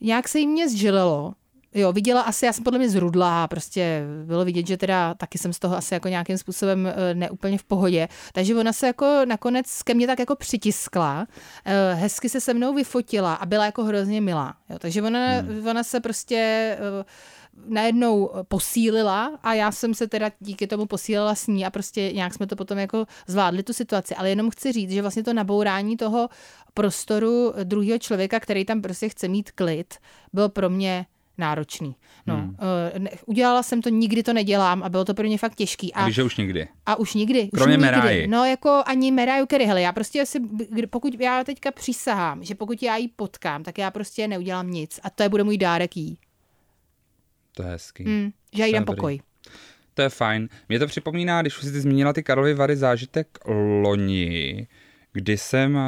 [0.00, 1.34] nějak se jí mě zžilelo.
[1.74, 5.52] Jo, viděla asi, já jsem podle mě zrudlá, prostě bylo vidět, že teda taky jsem
[5.52, 8.08] z toho asi jako nějakým způsobem uh, neúplně v pohodě.
[8.32, 12.74] Takže ona se jako nakonec ke mně tak jako přitiskla, uh, hezky se se mnou
[12.74, 14.54] vyfotila a byla jako hrozně milá.
[14.70, 15.66] Jo, takže ona, hmm.
[15.66, 16.78] ona se prostě...
[17.66, 22.34] Najednou posílila a já jsem se teda díky tomu posílila s ní a prostě nějak
[22.34, 24.14] jsme to potom jako zvládli tu situaci.
[24.14, 26.28] Ale jenom chci říct, že vlastně to nabourání toho
[26.74, 29.94] prostoru druhého člověka, který tam prostě chce mít klid,
[30.32, 31.06] bylo pro mě
[31.38, 31.96] náročný.
[32.26, 32.48] No, hmm.
[32.48, 35.94] uh, udělala jsem to, nikdy to nedělám a bylo to pro mě fakt těžký.
[35.94, 36.68] A, Takže už nikdy.
[36.86, 37.48] A už nikdy.
[37.54, 38.26] Kromě už Meráji.
[38.26, 40.40] No jako ani Meraju Kerry, hele, já prostě asi,
[40.90, 45.10] pokud já teďka přísahám, že pokud já ji potkám, tak já prostě neudělám nic a
[45.10, 46.18] to je bude můj dárek jí.
[47.58, 48.04] To je hezký.
[48.04, 49.20] Hmm, že já jí dám pokoj.
[49.94, 50.48] To je fajn.
[50.68, 53.38] Mě to připomíná, když už jsi zmínila ty Karlovy Vary zážitek
[53.82, 54.68] loni,
[55.12, 55.80] kdy jsem uh,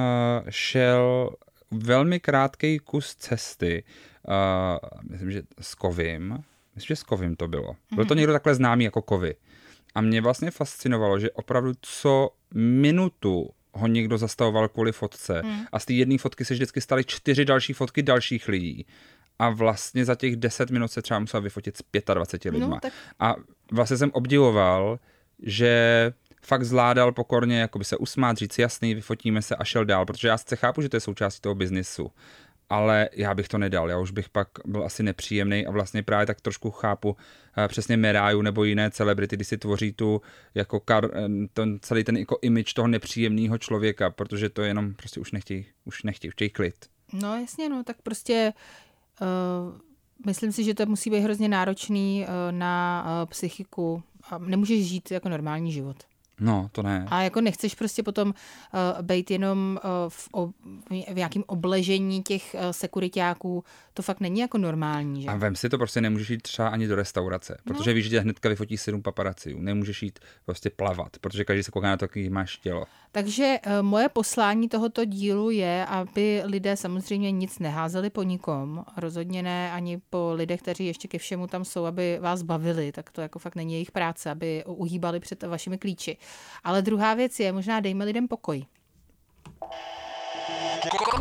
[0.49, 1.31] šel
[1.71, 3.85] velmi krátký kus cesty,
[4.29, 6.39] uh, myslím, že s Kovim,
[6.75, 7.77] myslím, že s Kovim to bylo.
[7.95, 9.35] Byl to někdo takhle známý jako Kovy.
[9.95, 15.65] A mě vlastně fascinovalo, že opravdu co minutu ho někdo zastavoval kvůli fotce hmm.
[15.73, 18.87] a z té jedné fotky se vždycky staly čtyři další fotky dalších lidí
[19.41, 21.83] a vlastně za těch 10 minut se třeba musel vyfotit s
[22.15, 22.69] 25 lidma.
[22.69, 22.93] No, tak...
[23.21, 23.35] A
[23.73, 24.99] vlastně jsem obdivoval,
[25.43, 30.29] že fakt zvládal pokorně jakoby se usmát, říct jasný, vyfotíme se a šel dál, protože
[30.29, 32.11] já se chápu, že to je součástí toho biznisu,
[32.71, 36.27] ale já bych to nedal, já už bych pak byl asi nepříjemný a vlastně právě
[36.27, 37.17] tak trošku chápu uh,
[37.69, 40.21] přesně Meráju nebo jiné celebrity, když si tvoří tu
[40.55, 41.09] jako kar,
[41.53, 46.03] ten, celý ten jako image toho nepříjemného člověka, protože to jenom prostě už nechtějí, už
[46.03, 46.75] nechtějí, už chtějí klid.
[47.13, 48.53] No jasně, no tak prostě
[50.27, 54.03] myslím si, že to musí být hrozně náročný uh, na uh, psychiku.
[54.39, 55.97] Nemůžeš žít jako normální život.
[56.41, 57.07] No, to ne.
[57.09, 60.47] A jako nechceš prostě potom uh, být jenom uh, v, o,
[60.91, 63.65] v nějakém obležení těch uh, sekuritáků.
[63.95, 65.29] To fakt není jako normální, že?
[65.29, 67.75] A vem si to prostě nemůžeš jít třeba ani do restaurace, no.
[67.75, 69.61] protože víš, že hnedka vyfotí sedm paparaciů.
[69.61, 72.85] Nemůžeš jít prostě plavat, protože každý se kouká na to, jaký máš tělo.
[73.13, 79.43] Takže uh, moje poslání tohoto dílu je, aby lidé samozřejmě nic neházeli po nikom, rozhodně
[79.43, 83.21] ne ani po lidech, kteří ještě ke všemu tam jsou, aby vás bavili, tak to
[83.21, 86.17] jako fakt není jejich práce, aby uhýbali před vašimi klíči.
[86.65, 88.65] Ale druhá věc je, možná dejme lidem pokoj.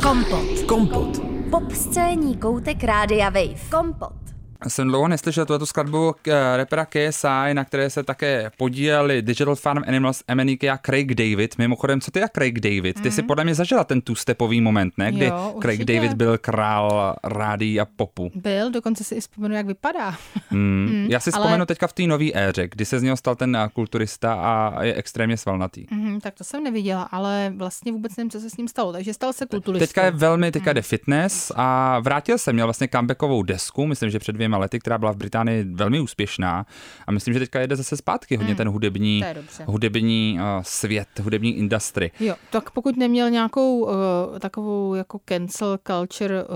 [0.02, 0.62] Kompot.
[0.68, 1.18] Kompot.
[1.50, 3.70] Pop scéní koutek Rádia Wave.
[3.70, 4.39] Kompot.
[4.68, 9.56] Jsem dlouho neslyšel tuto skladbu k, uh, repera KSI, na které se také podíleli Digital
[9.56, 11.58] Farm Animals, MNK a Craig David.
[11.58, 13.00] Mimochodem, co ty a Craig David?
[13.00, 13.14] Ty mm-hmm.
[13.14, 15.12] si podle mě zažila ten two-stepový moment, ne?
[15.12, 15.94] Kdy Jo, Craig určitě.
[15.94, 18.30] David byl král rádí a popu.
[18.34, 20.16] Byl, dokonce si i vzpomenu, jak vypadá.
[20.50, 21.06] Mm.
[21.10, 23.56] Já si ale- vzpomenu teďka v té nové éře, kdy se z něho stal ten
[23.56, 25.86] uh, kulturista a je extrémně svalnatý.
[25.90, 28.92] Mhm, tak to jsem neviděla, ale vlastně vůbec nevím, co se s ním stalo.
[28.92, 29.86] Takže stal se kulturistou.
[29.86, 34.18] Teďka je velmi, teďka jde fitness a vrátil se, měl vlastně comebackovou desku, myslím, že
[34.18, 36.66] před dvěma lety, která byla v Británii velmi úspěšná
[37.06, 39.28] a myslím, že teďka jede zase zpátky hodně ten hudební, Hmm.
[39.28, 39.64] je dobře.
[39.66, 42.10] hudební uh, svět, hudební industry.
[42.20, 43.90] Jo, tak pokud neměl nějakou uh,
[44.38, 46.48] takovou jako cancel culture uh,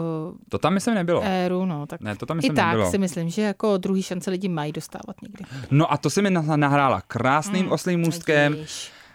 [0.49, 1.23] To tam myslím nebylo.
[1.25, 2.91] éru, no, tak Ne, to tam i myslím tak nebylo.
[2.91, 5.45] si myslím, že jako druhý šance lidi mají dostávat někdy.
[5.71, 8.57] No a to si mi na- nahrála krásným oslým můstkem.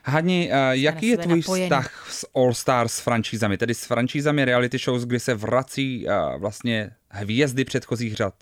[0.05, 1.65] Hani, jaký je tvůj napojený.
[1.65, 6.05] vztah s All Stars franšízami, tedy s franšízami reality shows, kdy se vrací
[6.38, 8.34] vlastně hvězdy předchozích řad?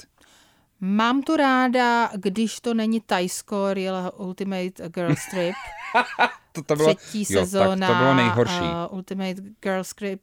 [0.81, 5.55] Mám to ráda, když to není Tajsko Real Ultimate Girl Strip.
[6.51, 8.61] To, to bylo, Třetí jo, sezóna tak to bylo nejhorší.
[8.61, 10.21] Uh, Ultimate Girl Strip.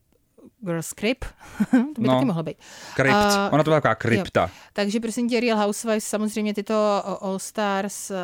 [0.61, 1.25] Girl Script?
[1.71, 2.15] to by No.
[2.15, 2.57] taky mohlo být.
[2.97, 3.15] Krypt.
[3.15, 4.43] A- Ona to byla taková krypta.
[4.43, 4.49] Jo.
[4.73, 6.75] Takže prosím tě, Real Housewives samozřejmě tyto
[7.21, 8.17] All Stars uh,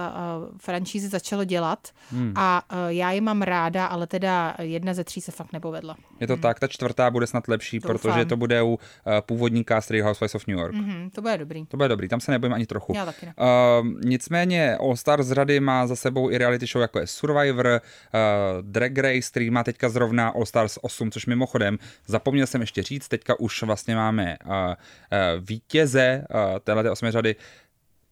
[0.58, 2.32] franšízy začalo dělat hmm.
[2.36, 5.96] a uh, já je mám ráda, ale teda jedna ze tří se fakt nepovedla.
[6.20, 7.98] Je to tak, ta čtvrtá bude snad lepší, Doufám.
[7.98, 8.76] protože to bude u uh,
[9.20, 10.74] původní cast Real Housewives of New York.
[10.74, 10.80] Mm.
[10.80, 11.66] Mhm, to bude dobrý.
[11.66, 12.92] To bude dobrý, tam se nebojím ani trochu.
[12.96, 13.34] Já taky ne.
[13.80, 17.66] Uh, nicméně All Stars z řady má za sebou i reality show jako je Survivor,
[17.66, 17.80] uh,
[18.62, 21.78] Drag Race, který má teďka zrovna All Stars 8, což mimochodem
[22.10, 24.74] zapomněl jsem ještě říct, teďka už vlastně máme uh, uh,
[25.40, 27.36] vítěze uh, téhle osmé řady.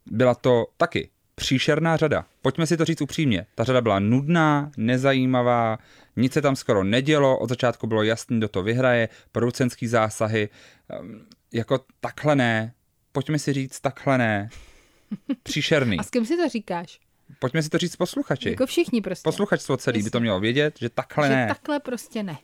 [0.07, 2.25] Byla to taky příšerná řada.
[2.43, 3.47] Pojďme si to říct upřímně.
[3.55, 5.79] Ta řada byla nudná, nezajímavá,
[6.17, 10.49] nic se tam skoro nedělo, od začátku bylo jasný, kdo to vyhraje, producentský zásahy,
[11.01, 12.73] um, jako takhle ne.
[13.13, 14.49] Pojďme si říct takhle ne.
[15.43, 15.99] Příšerný.
[15.99, 17.01] A s kým si to říkáš?
[17.39, 18.51] Pojďme si to říct posluchači.
[18.51, 19.23] Jako všichni prostě.
[19.23, 20.21] Posluchačstvo celý by to Jasně.
[20.21, 21.47] mělo vědět, že takhle že ne.
[21.47, 22.39] takhle prostě ne.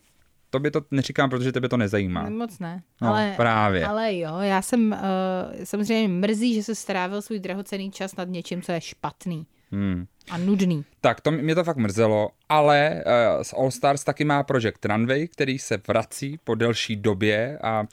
[0.55, 2.23] To by to neříkám, protože tebe to nezajímá.
[2.23, 2.83] Ne, Moc ne.
[3.03, 3.87] No, ale, právě.
[3.87, 8.63] Ale jo, já jsem uh, samozřejmě mrzí, že se strávil svůj drahocený čas nad něčím,
[8.63, 10.07] co je špatný Hmm.
[10.31, 10.85] a nudný.
[11.01, 15.29] Tak to mě to fakt mrzelo, ale uh, z All Stars taky má Project Runway,
[15.29, 17.85] který se vrací po delší době a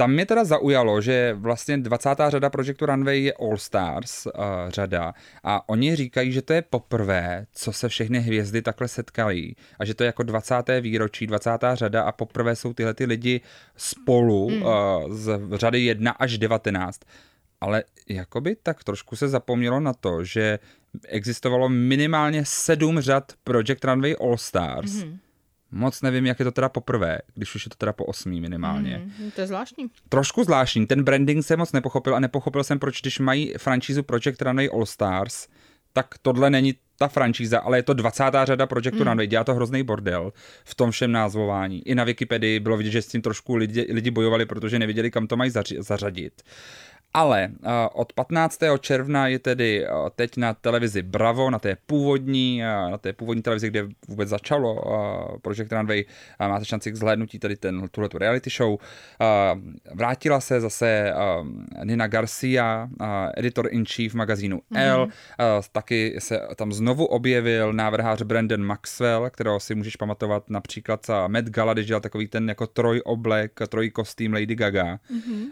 [0.00, 2.08] tam mě teda zaujalo, že vlastně 20.
[2.28, 4.32] řada Projectu Runway je All Stars uh,
[4.68, 9.84] řada a oni říkají, že to je poprvé, co se všechny hvězdy takhle setkají a
[9.84, 10.54] že to je jako 20.
[10.80, 11.50] výročí, 20.
[11.74, 13.40] řada a poprvé jsou tyhle ty lidi
[13.76, 14.62] spolu uh,
[15.14, 17.00] z řady 1 až 19.
[17.60, 20.58] Ale jakoby tak trošku se zapomnělo na to, že
[21.08, 24.92] existovalo minimálně sedm řad Project Runway All Stars.
[24.92, 25.18] Mm-hmm.
[25.72, 29.02] Moc nevím, jak je to teda poprvé, když už je to teda po osmý minimálně.
[29.18, 29.30] Mm.
[29.30, 29.86] To je zvláštní.
[30.08, 34.42] Trošku zvláštní, ten branding jsem moc nepochopil a nepochopil jsem, proč když mají franšízu Project
[34.42, 35.48] Runway All Stars,
[35.92, 38.24] tak tohle není ta franšíza, ale je to 20.
[38.44, 39.08] řada Projectu mm.
[39.08, 40.32] Runway, dělá to hrozný bordel
[40.64, 41.88] v tom všem názvování.
[41.88, 45.26] I na Wikipedii bylo vidět, že s tím trošku lidi, lidi bojovali, protože nevěděli, kam
[45.26, 46.42] to mají zaři- zařadit.
[47.14, 48.58] Ale uh, od 15.
[48.80, 53.42] června je tedy uh, teď na televizi Bravo, na té původní, uh, na té původní
[53.42, 54.82] televizi, kde vůbec začalo
[55.42, 56.04] Project Runway.
[56.38, 58.78] Máte šanci k zhlédnutí tady ten, tuhletu reality show.
[59.94, 61.12] Vrátila se zase
[61.84, 62.88] Nina Garcia,
[63.36, 64.80] editor-in-chief magazínu mm-hmm.
[64.80, 65.02] L.
[65.02, 65.08] Uh,
[65.72, 71.48] taky se tam znovu objevil návrhář Brandon Maxwell, kterého si můžeš pamatovat například za Met
[71.48, 74.96] Gala, když dělal takový ten jako trojoblek, trojkostým Lady Gaga.
[74.96, 75.50] Mm-hmm.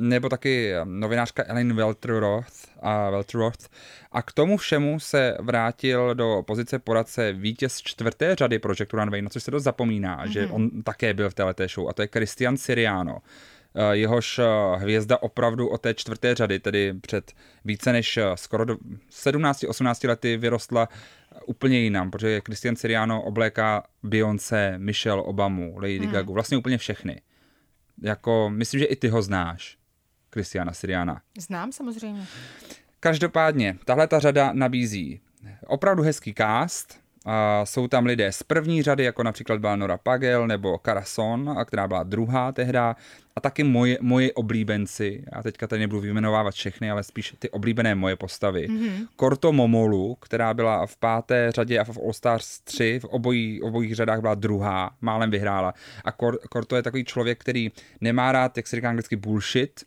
[0.00, 2.52] Nebo taky novinářka Ellen Welteroth
[2.82, 3.68] a Welteroth.
[4.12, 9.28] A k tomu všemu se vrátil do pozice poradce vítěz čtvrté řady Projectu Runway, na
[9.28, 10.30] což se dost zapomíná, mm-hmm.
[10.30, 13.18] že on také byl v této show, a to je Christian Siriano.
[13.76, 14.44] Eh, Jehož eh,
[14.76, 17.32] hvězda opravdu od té čtvrté řady, tedy před
[17.64, 18.76] více než eh, skoro do
[19.10, 20.88] 17-18 lety vyrostla
[21.46, 26.10] úplně jinam, protože Christian Siriano obléká Beyoncé, Michelle Obamu, Lady hmm.
[26.10, 27.20] Gaga, vlastně úplně všechny.
[28.02, 29.78] Jako, myslím, že i ty ho znáš,
[30.34, 31.20] Christiana Siriana.
[31.38, 32.26] Znám samozřejmě.
[33.00, 35.20] Každopádně, tahle ta řada nabízí
[35.66, 40.46] opravdu hezký cast, a jsou tam lidé z první řady, jako například byla Nora Pagel
[40.46, 42.96] nebo Carason, a která byla druhá tehda,
[43.36, 47.94] a taky moje, moje oblíbenci, já teďka tady nebudu vyjmenovávat všechny, ale spíš ty oblíbené
[47.94, 48.68] moje postavy.
[48.68, 49.06] Mm-hmm.
[49.16, 53.94] Korto Momolu, která byla v páté řadě a v All Stars 3, v obojí, obojích
[53.94, 55.74] řadách byla druhá, málem vyhrála.
[56.04, 59.84] A Kor, Korto je takový člověk, který nemá rád, jak se říká anglicky, bullshit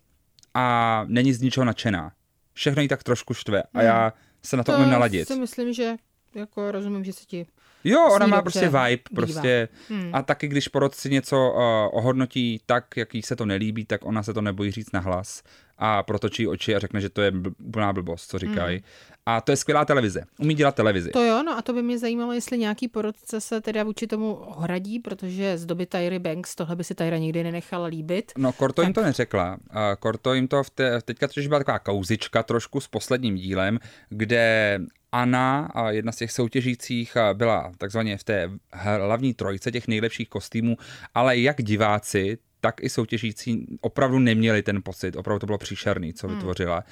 [0.54, 2.12] a není z ničeho nadšená.
[2.54, 5.28] Všechno jí tak trošku štve a já se na to umím naladit.
[5.28, 5.96] si myslím, že
[6.36, 7.48] jako rozumím, že se ti
[7.84, 9.70] Jo, ona má prostě vibe, prostě.
[9.90, 10.10] Hmm.
[10.14, 11.62] A taky, když porodci něco uh,
[11.98, 15.44] ohodnotí tak, jak jí se to nelíbí, tak ona se to nebojí říct na hlas
[15.78, 17.32] a protočí oči a řekne, že to je
[17.64, 18.78] úplná blbost, co říkají.
[18.78, 18.86] Hmm.
[19.26, 20.24] A to je skvělá televize.
[20.40, 21.10] Umí dělat televizi.
[21.12, 24.34] To jo, no a to by mě zajímalo, jestli nějaký porodce se teda vůči tomu
[24.34, 28.32] ohradí, protože z doby Tyry Banks tohle by si Tyra nikdy nenechala líbit.
[28.38, 29.58] No, Korto jim to neřekla.
[30.00, 34.80] Korto jim to v té, teďka totiž byla taková kauzička trošku s posledním dílem, kde
[35.12, 40.30] Anna, a jedna z těch soutěžících, a byla takzvaně v té hlavní trojce těch nejlepších
[40.30, 40.78] kostýmů,
[41.14, 46.28] ale jak diváci, tak i soutěžící opravdu neměli ten pocit, opravdu to bylo příšerný, co
[46.28, 46.84] vytvořila.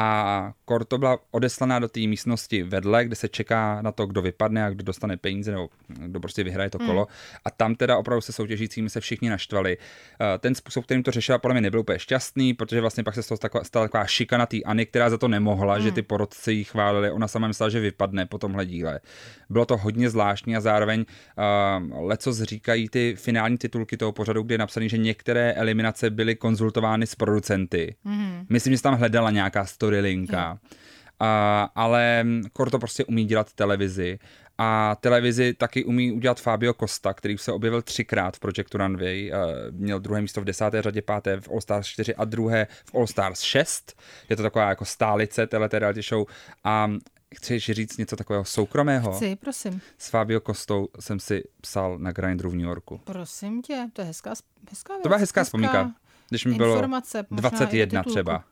[0.00, 4.64] A Korto byla odeslaná do té místnosti vedle, kde se čeká na to, kdo vypadne
[4.64, 7.06] a kdo dostane peníze, nebo kdo prostě vyhraje to kolo.
[7.44, 9.78] A tam teda opravdu se soutěžícími se všichni naštvali.
[10.20, 13.22] Eh, Ten způsob, kterým to řešila, podle mě nebyl úplně šťastný, protože vlastně pak se
[13.22, 17.10] z toho stala taková šikana téAny, která za to nemohla, že ty porodci jí chválili.
[17.10, 19.00] Ona sama myslela, že vypadne po tomhle díle.
[19.50, 21.04] Bylo to hodně zvláštní a zároveň
[21.90, 26.36] uh, leco říkají ty finální titulky toho pořadu, kde je napsaný, že některé eliminace byly
[26.36, 27.96] konzultovány s producenty.
[28.04, 28.46] Mm.
[28.48, 30.58] Myslím, že se tam hledala nějaká storylinka.
[31.20, 34.18] A, ale Korto prostě umí dělat televizi
[34.58, 39.30] a televizi taky umí udělat Fabio Costa, který se objevil třikrát v Projectu Runway.
[39.32, 39.36] eh,
[39.70, 43.06] Měl druhé místo v desáté řadě, páté v All Stars 4 a druhé v All
[43.06, 43.94] Stars 6.
[44.28, 46.26] Je to taková jako stálice téhleté reality show.
[46.64, 46.90] A
[47.34, 49.12] chceš říct něco takového soukromého?
[49.12, 49.80] Chci, prosím.
[49.98, 53.00] S Fabio Kostou jsem si psal na Grindru v New Yorku.
[53.04, 54.32] Prosím tě, to je hezká,
[54.70, 55.02] hezká věc.
[55.02, 55.92] To byla hezká vzpomínka.
[56.28, 58.14] Když mi bylo informace, možná i do 21 titulku.
[58.16, 58.44] třeba.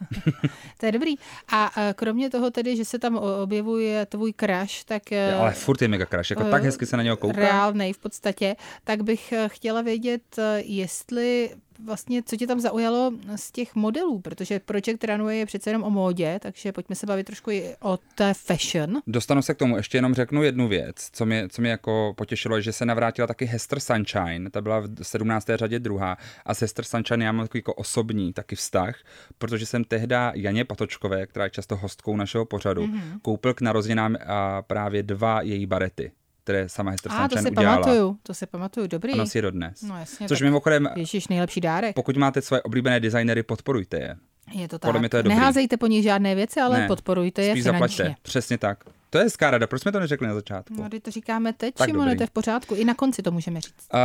[0.78, 1.14] To je dobrý.
[1.52, 5.82] A eh, kromě toho tedy, že se tam objevuje tvůj crush, tak eh, Ale furt
[5.82, 7.40] je mega crash, jako tak hezky se na něho kouká.
[7.40, 11.50] reálnej v podstatě, tak bych eh, chtěla vědět, eh, jestli
[11.84, 15.90] vlastně, co tě tam zaujalo z těch modelů, protože Project Runway je přece jenom o
[15.90, 19.02] módě, takže pojďme se bavit trošku i o té fashion.
[19.06, 22.60] Dostanu se k tomu, ještě jenom řeknu jednu věc, co mě, co mě jako potěšilo,
[22.60, 25.46] že se navrátila taky Hester Sunshine, ta byla v 17.
[25.54, 26.16] řadě druhá
[26.46, 28.94] a s Hester Sunshine já mám takový jako osobní taky vztah,
[29.38, 32.96] protože jsem tehda Janě Patočkové, která je často hostkou našeho pořadu, Mhm.
[33.00, 33.18] mm-hmm.
[33.22, 34.16] koupil k narozeninám
[34.66, 36.12] právě dva její barety,
[36.46, 37.78] které sama Hester A to Sunshine si udělala.
[37.82, 39.12] pamatuju, to si pamatuju, dobrý.
[39.12, 39.82] A nosí je dodnes.
[39.82, 41.94] No jasně, Což tak- mimochodem, Ježíš, nejlepší dárek.
[41.94, 44.16] pokud máte svoje oblíbené designery, podporujte je.
[44.52, 44.88] Je to tak.
[44.88, 45.36] podle mě to je dobrý.
[45.38, 47.96] Neházejte po nich žádné věci, ale Ne, podporujte je Spíš finančně.
[48.04, 48.22] zaplaťte.
[48.22, 48.84] Přesně tak.
[49.16, 50.74] To je hezká rada, proč jsme to neřekli na začátku?
[50.82, 52.74] No, to říkáme teď, Tak Šimone, to je v pořádku.
[52.74, 53.88] I na konci to můžeme říct.
[53.94, 54.00] Uh,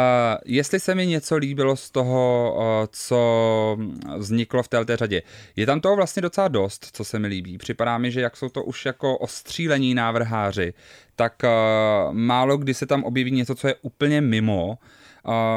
[0.46, 3.78] jestli se mi něco líbilo z toho, uh, co
[4.18, 5.22] vzniklo v této řadě.
[5.56, 7.58] Je tam toho vlastně docela dost, co se mi líbí.
[7.58, 10.74] Připadá mi, že jak jsou to už jako ostřílení návrháři,
[11.16, 14.78] tak uh, málo kdy se tam objeví něco, co je úplně mimo.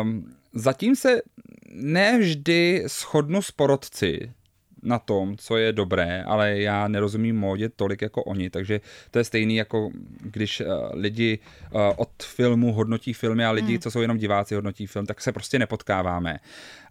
[0.02, 1.22] Um, zatím se
[1.72, 4.32] ne vždy shodnu s porodci,
[4.84, 8.80] na tom, co je dobré, ale já nerozumím módě tolik jako oni, takže
[9.10, 11.38] to je stejný jako když uh, lidi
[11.70, 13.78] uh, od filmu hodnotí filmy a lidi, hmm.
[13.78, 16.38] co jsou jenom diváci, hodnotí film, tak se prostě nepotkáváme.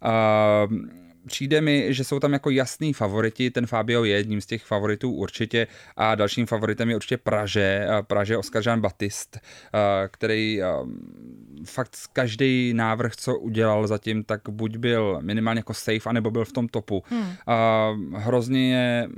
[0.04, 4.64] Uh, Přijde mi, že jsou tam jako jasný favoriti, ten Fabio je jedním z těch
[4.64, 5.66] favoritů určitě
[5.96, 10.60] a dalším favoritem je určitě Praže, Praže Oskar Jean Baptiste, eh, který
[11.64, 16.52] fakt každý návrh, co udělal zatím, tak buď byl minimálně jako safe, anebo byl v
[16.52, 17.02] tom topu.
[17.10, 17.32] Hmm.
[18.14, 19.08] Hrozně je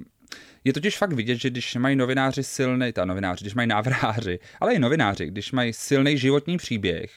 [0.67, 4.75] je totiž fakt vidět, že když mají novináři silný, ta novináři, když mají návrháři, ale
[4.75, 7.11] i novináři, když mají silný životní příběh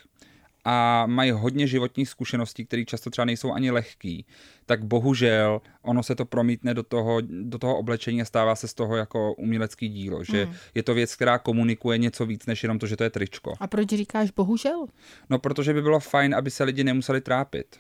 [0.66, 4.26] a mají hodně životních zkušeností, které často třeba nejsou ani lehký,
[4.66, 8.74] tak bohužel ono se to promítne do toho, do toho oblečení a stává se z
[8.74, 10.54] toho jako umělecký dílo, že hmm.
[10.76, 13.54] je to věc, která komunikuje něco víc, než jenom to, že to je tričko.
[13.60, 14.86] A proč říkáš bohužel?
[15.30, 17.78] No, protože by bylo fajn, aby se lidi nemuseli trápit.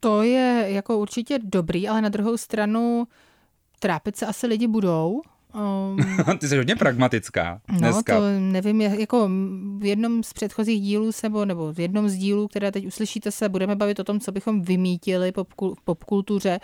[0.00, 3.08] To je jako určitě dobrý, ale na druhou stranu
[3.78, 5.22] trápit se asi lidi budou.
[5.54, 5.96] Um,
[6.38, 8.16] Ty jsi hodně pragmatická no, dneska.
[8.16, 9.28] to nevím, jak- jako
[9.78, 13.30] v jednom z předchozích dílů se, bo- nebo v jednom z dílů, které teď uslyšíte
[13.30, 16.60] se, budeme bavit o tom, co bychom vymítili popkul- v popkultuře,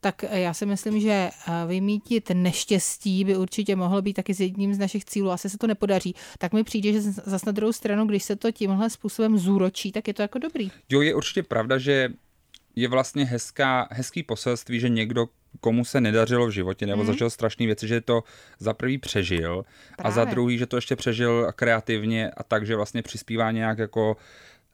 [0.00, 4.74] tak já si myslím, že eh, vymítit neštěstí by určitě mohlo být taky s jedním
[4.74, 5.30] z našich cílů.
[5.30, 6.14] Asi se to nepodaří.
[6.38, 10.08] Tak mi přijde, že zase na druhou stranu, když se to tímhle způsobem zúročí, tak
[10.08, 10.70] je to jako dobrý.
[10.88, 12.08] Jo, je určitě pravda, že
[12.76, 15.28] je vlastně hezká, hezký poselství, že někdo,
[15.60, 17.06] komu se nedařilo v životě nebo mm.
[17.06, 18.22] zažil strašné věci, že to
[18.58, 19.64] za prvý přežil
[19.96, 20.08] Právě.
[20.08, 24.16] a za druhý, že to ještě přežil kreativně a tak, že vlastně přispívá nějak jako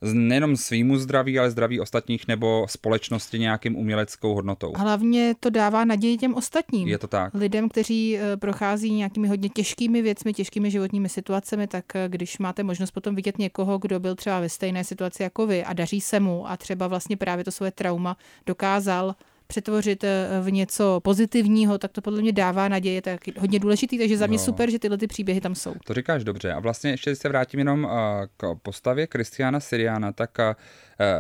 [0.03, 4.73] nejenom svýmu zdraví, ale zdraví ostatních nebo společnosti nějakým uměleckou hodnotou.
[4.77, 6.89] Hlavně to dává naději těm ostatním.
[6.89, 7.35] Je to tak.
[7.35, 12.63] Lidem, kteří eh, prochází nějakými hodně těžkými věcmi, těžkými životními situacemi, tak eh, když máte
[12.63, 16.21] možnost potom vidět někoho, kdo byl třeba ve stejné situaci jako vy a daří se
[16.21, 18.17] mu a třeba vlastně právě to svoje trauma
[18.47, 19.15] dokázal
[19.49, 24.17] přetvořit eh, v něco pozitivního, tak to podle mě dává naděje, tak hodně důležitý, takže
[24.17, 24.45] za mě No.
[24.45, 25.75] super, že tyhle ty příběhy tam jsou.
[25.85, 26.53] To říkáš dobře.
[26.53, 27.91] A vlastně ještě se vrátím jenom uh,
[28.37, 30.45] k postavě Kristiana Siriana, tak uh,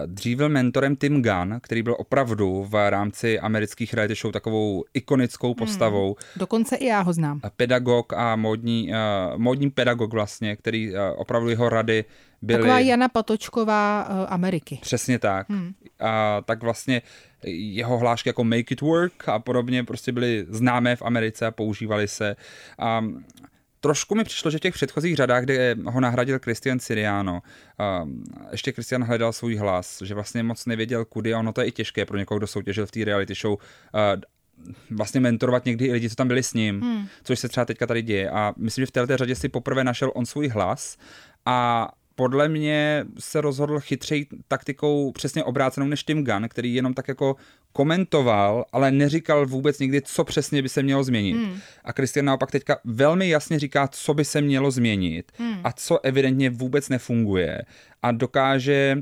[0.07, 5.55] dřív byl mentorem Tim Gunn, který byl opravdu v rámci amerických reality show takovou ikonickou
[5.55, 6.17] postavou.
[6.37, 7.41] Dokonce i já ho znám.
[7.57, 12.05] Pedagog a módní, uh, módní pedagog vlastně, který uh, opravdu jeho rady
[12.43, 12.59] byly...
[12.59, 14.79] Taková Jana Patočková Ameriky.
[14.83, 15.51] Přesně tak.
[15.51, 15.73] Hmm.
[16.01, 17.03] A tak vlastně
[17.45, 22.09] jeho hlášky jako Make it work a podobně prostě byly známé v Americe a používaly
[22.09, 22.37] se.
[22.79, 23.05] A
[23.81, 27.41] trošku mi přišlo, že v těch předchozích řadách, kde ho nahradil Christian Siriano,
[27.79, 28.05] a
[28.53, 31.73] ještě Christian hledal svůj hlas, že vlastně moc nevěděl kudy a ono to je i
[31.73, 33.59] těžké pro někoho, kdo soutěžil v té reality show,
[33.93, 34.17] a
[34.91, 37.07] vlastně mentorovat někdy i lidi, co tam byli s ním, hmm.
[37.25, 38.31] což se třeba teďka tady děje.
[38.31, 40.97] A myslím, že v této řadě si poprvé našel on svůj hlas
[41.47, 41.89] a
[42.19, 47.37] podle mě se rozhodl chytřej taktikou přesně obrácenou než Tim Gunn, který jenom tak jako
[47.73, 51.37] komentoval, ale neříkal vůbec nikdy, co přesně by se mělo změnit.
[51.37, 51.61] Hmm.
[51.85, 55.61] A Christian naopak teďka velmi jasně říká, co by se mělo změnit hmm.
[55.65, 57.63] a co evidentně vůbec nefunguje.
[58.03, 58.97] A dokáže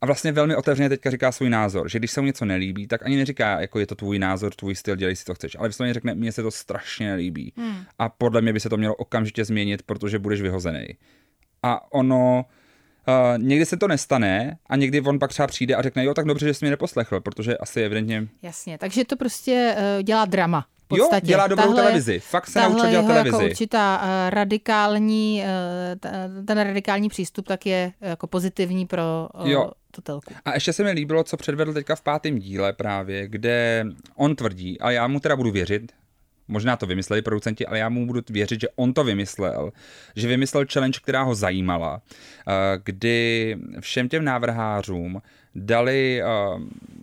[0.00, 3.06] a vlastně velmi otevřeně teďka říká svůj názor, že když se mu něco nelíbí, tak
[3.06, 5.94] ani neříká, jako je to tvůj názor, tvůj styl, dělej si to chceš, ale vysloveně
[5.94, 7.52] řekne, mně se to strašně nelíbí.
[7.56, 7.76] Hmm.
[7.98, 10.86] A podle mě by se to mělo okamžitě změnit, protože budeš vyhozený.
[11.62, 12.44] A ono,
[13.08, 16.24] Uh, někdy se to nestane a někdy on pak třeba přijde a řekne, jo, tak
[16.26, 18.28] dobře, že jsi mě neposlechl, protože asi evidentně...
[18.42, 20.66] Jasně, takže to prostě uh, dělá drama.
[20.92, 22.20] V Jo, dělá dobrou Tahle- televizi.
[22.20, 23.36] Fakt se naučil dělat jeho televizi.
[23.36, 29.70] Jako určitá uh, radikální, uh, ten radikální přístup tak je jako pozitivní pro uh, Jo.
[29.90, 30.34] tu telku.
[30.44, 33.86] A ještě se mi líbilo, co předvedl teďka v pátém díle právě, kde
[34.16, 35.92] on tvrdí, a já mu teda budu věřit,
[36.48, 39.72] možná to vymysleli producenti, ale já mu budu věřit, že on to vymyslel,
[40.16, 42.00] že vymyslel challenge, která ho zajímala,
[42.48, 42.52] eh,
[42.84, 45.22] kdy všem těm návrhářům
[45.54, 46.26] dali eh,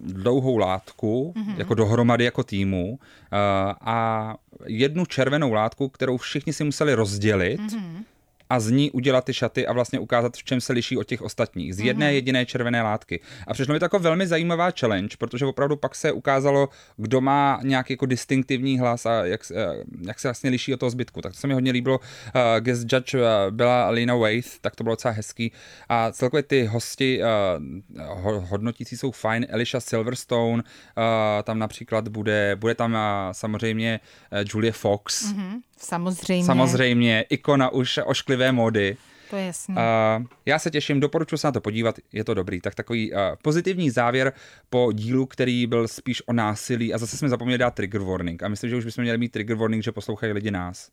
[0.01, 1.57] dlouhou látku, mm-hmm.
[1.57, 3.37] jako dohromady jako týmu, eh,
[3.81, 4.35] a
[4.65, 8.03] jednu červenou látku, kterou všichni si museli rozdělit, mm-hmm
[8.49, 11.21] a z ní udělat ty šaty a vlastně ukázat, v čem se liší od těch
[11.21, 11.75] ostatních.
[11.75, 13.19] Z jedné jediné červené látky.
[13.47, 17.59] A přišlo mi to jako velmi zajímavá challenge, protože opravdu pak se ukázalo, kdo má
[17.63, 21.21] nějaký jako distinktivní hlas a jak, se- eh, jak se vlastně liší od toho zbytku.
[21.21, 21.99] Tak to se mi hodně líbilo.
[21.99, 25.51] Uh, guest judge uh, byla Lena Waith, tak to bylo docela hezký.
[25.89, 29.45] A celkově ty hosti uh, ho, hodnotící jsou fajn.
[29.49, 32.99] Elisha Silverstone, uh, tam například bude, bude tam uh,
[33.31, 33.99] samozřejmě
[34.31, 35.61] uh, Julia Fox, mm-hmm.
[35.85, 36.45] Samozřejmě.
[36.45, 38.97] Samozřejmě, ikona už ošklivé módy.
[39.29, 39.75] To je jasný.
[39.75, 42.61] Uh, já se těším, doporučuji se na to podívat, je to dobrý.
[42.61, 44.33] Tak takový uh, pozitivní závěr
[44.69, 48.43] po dílu, který byl spíš o násilí a zase jsme zapomněli dát trigger warning.
[48.43, 50.89] A myslím, že už bychom měli mít trigger warning, že poslouchají lidi nás.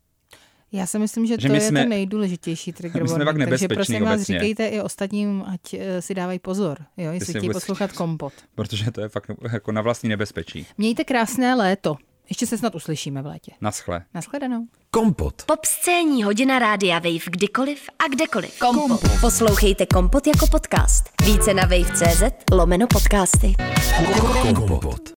[0.71, 3.49] Já si myslím, že, že to my je jsme- ten nejdůležitější trigger my jsme warning,
[3.49, 4.35] takže prosím vás obecně.
[4.35, 8.33] říkejte i ostatním, ať eh, si dávají pozor, jo, jestli chtějí poslouchat kompot.
[8.55, 10.67] Protože to je fakt jako na vlastní nebezpečí.
[10.77, 11.95] Mějte krásné léto.
[12.29, 13.51] Ještě se snad uslyšíme v létě.
[13.61, 14.03] Naschle.
[14.13, 14.67] Naschledanou.
[14.91, 15.43] Kompot.
[15.45, 18.59] Pop scéní hodina rádia Wave kdykoliv a kdekoliv.
[18.59, 19.01] Kompot.
[19.21, 21.03] Poslouchejte Kompot jako podcast.
[21.25, 23.53] Více na wave.cz lomeno podcasty.
[24.55, 25.09] Kompot.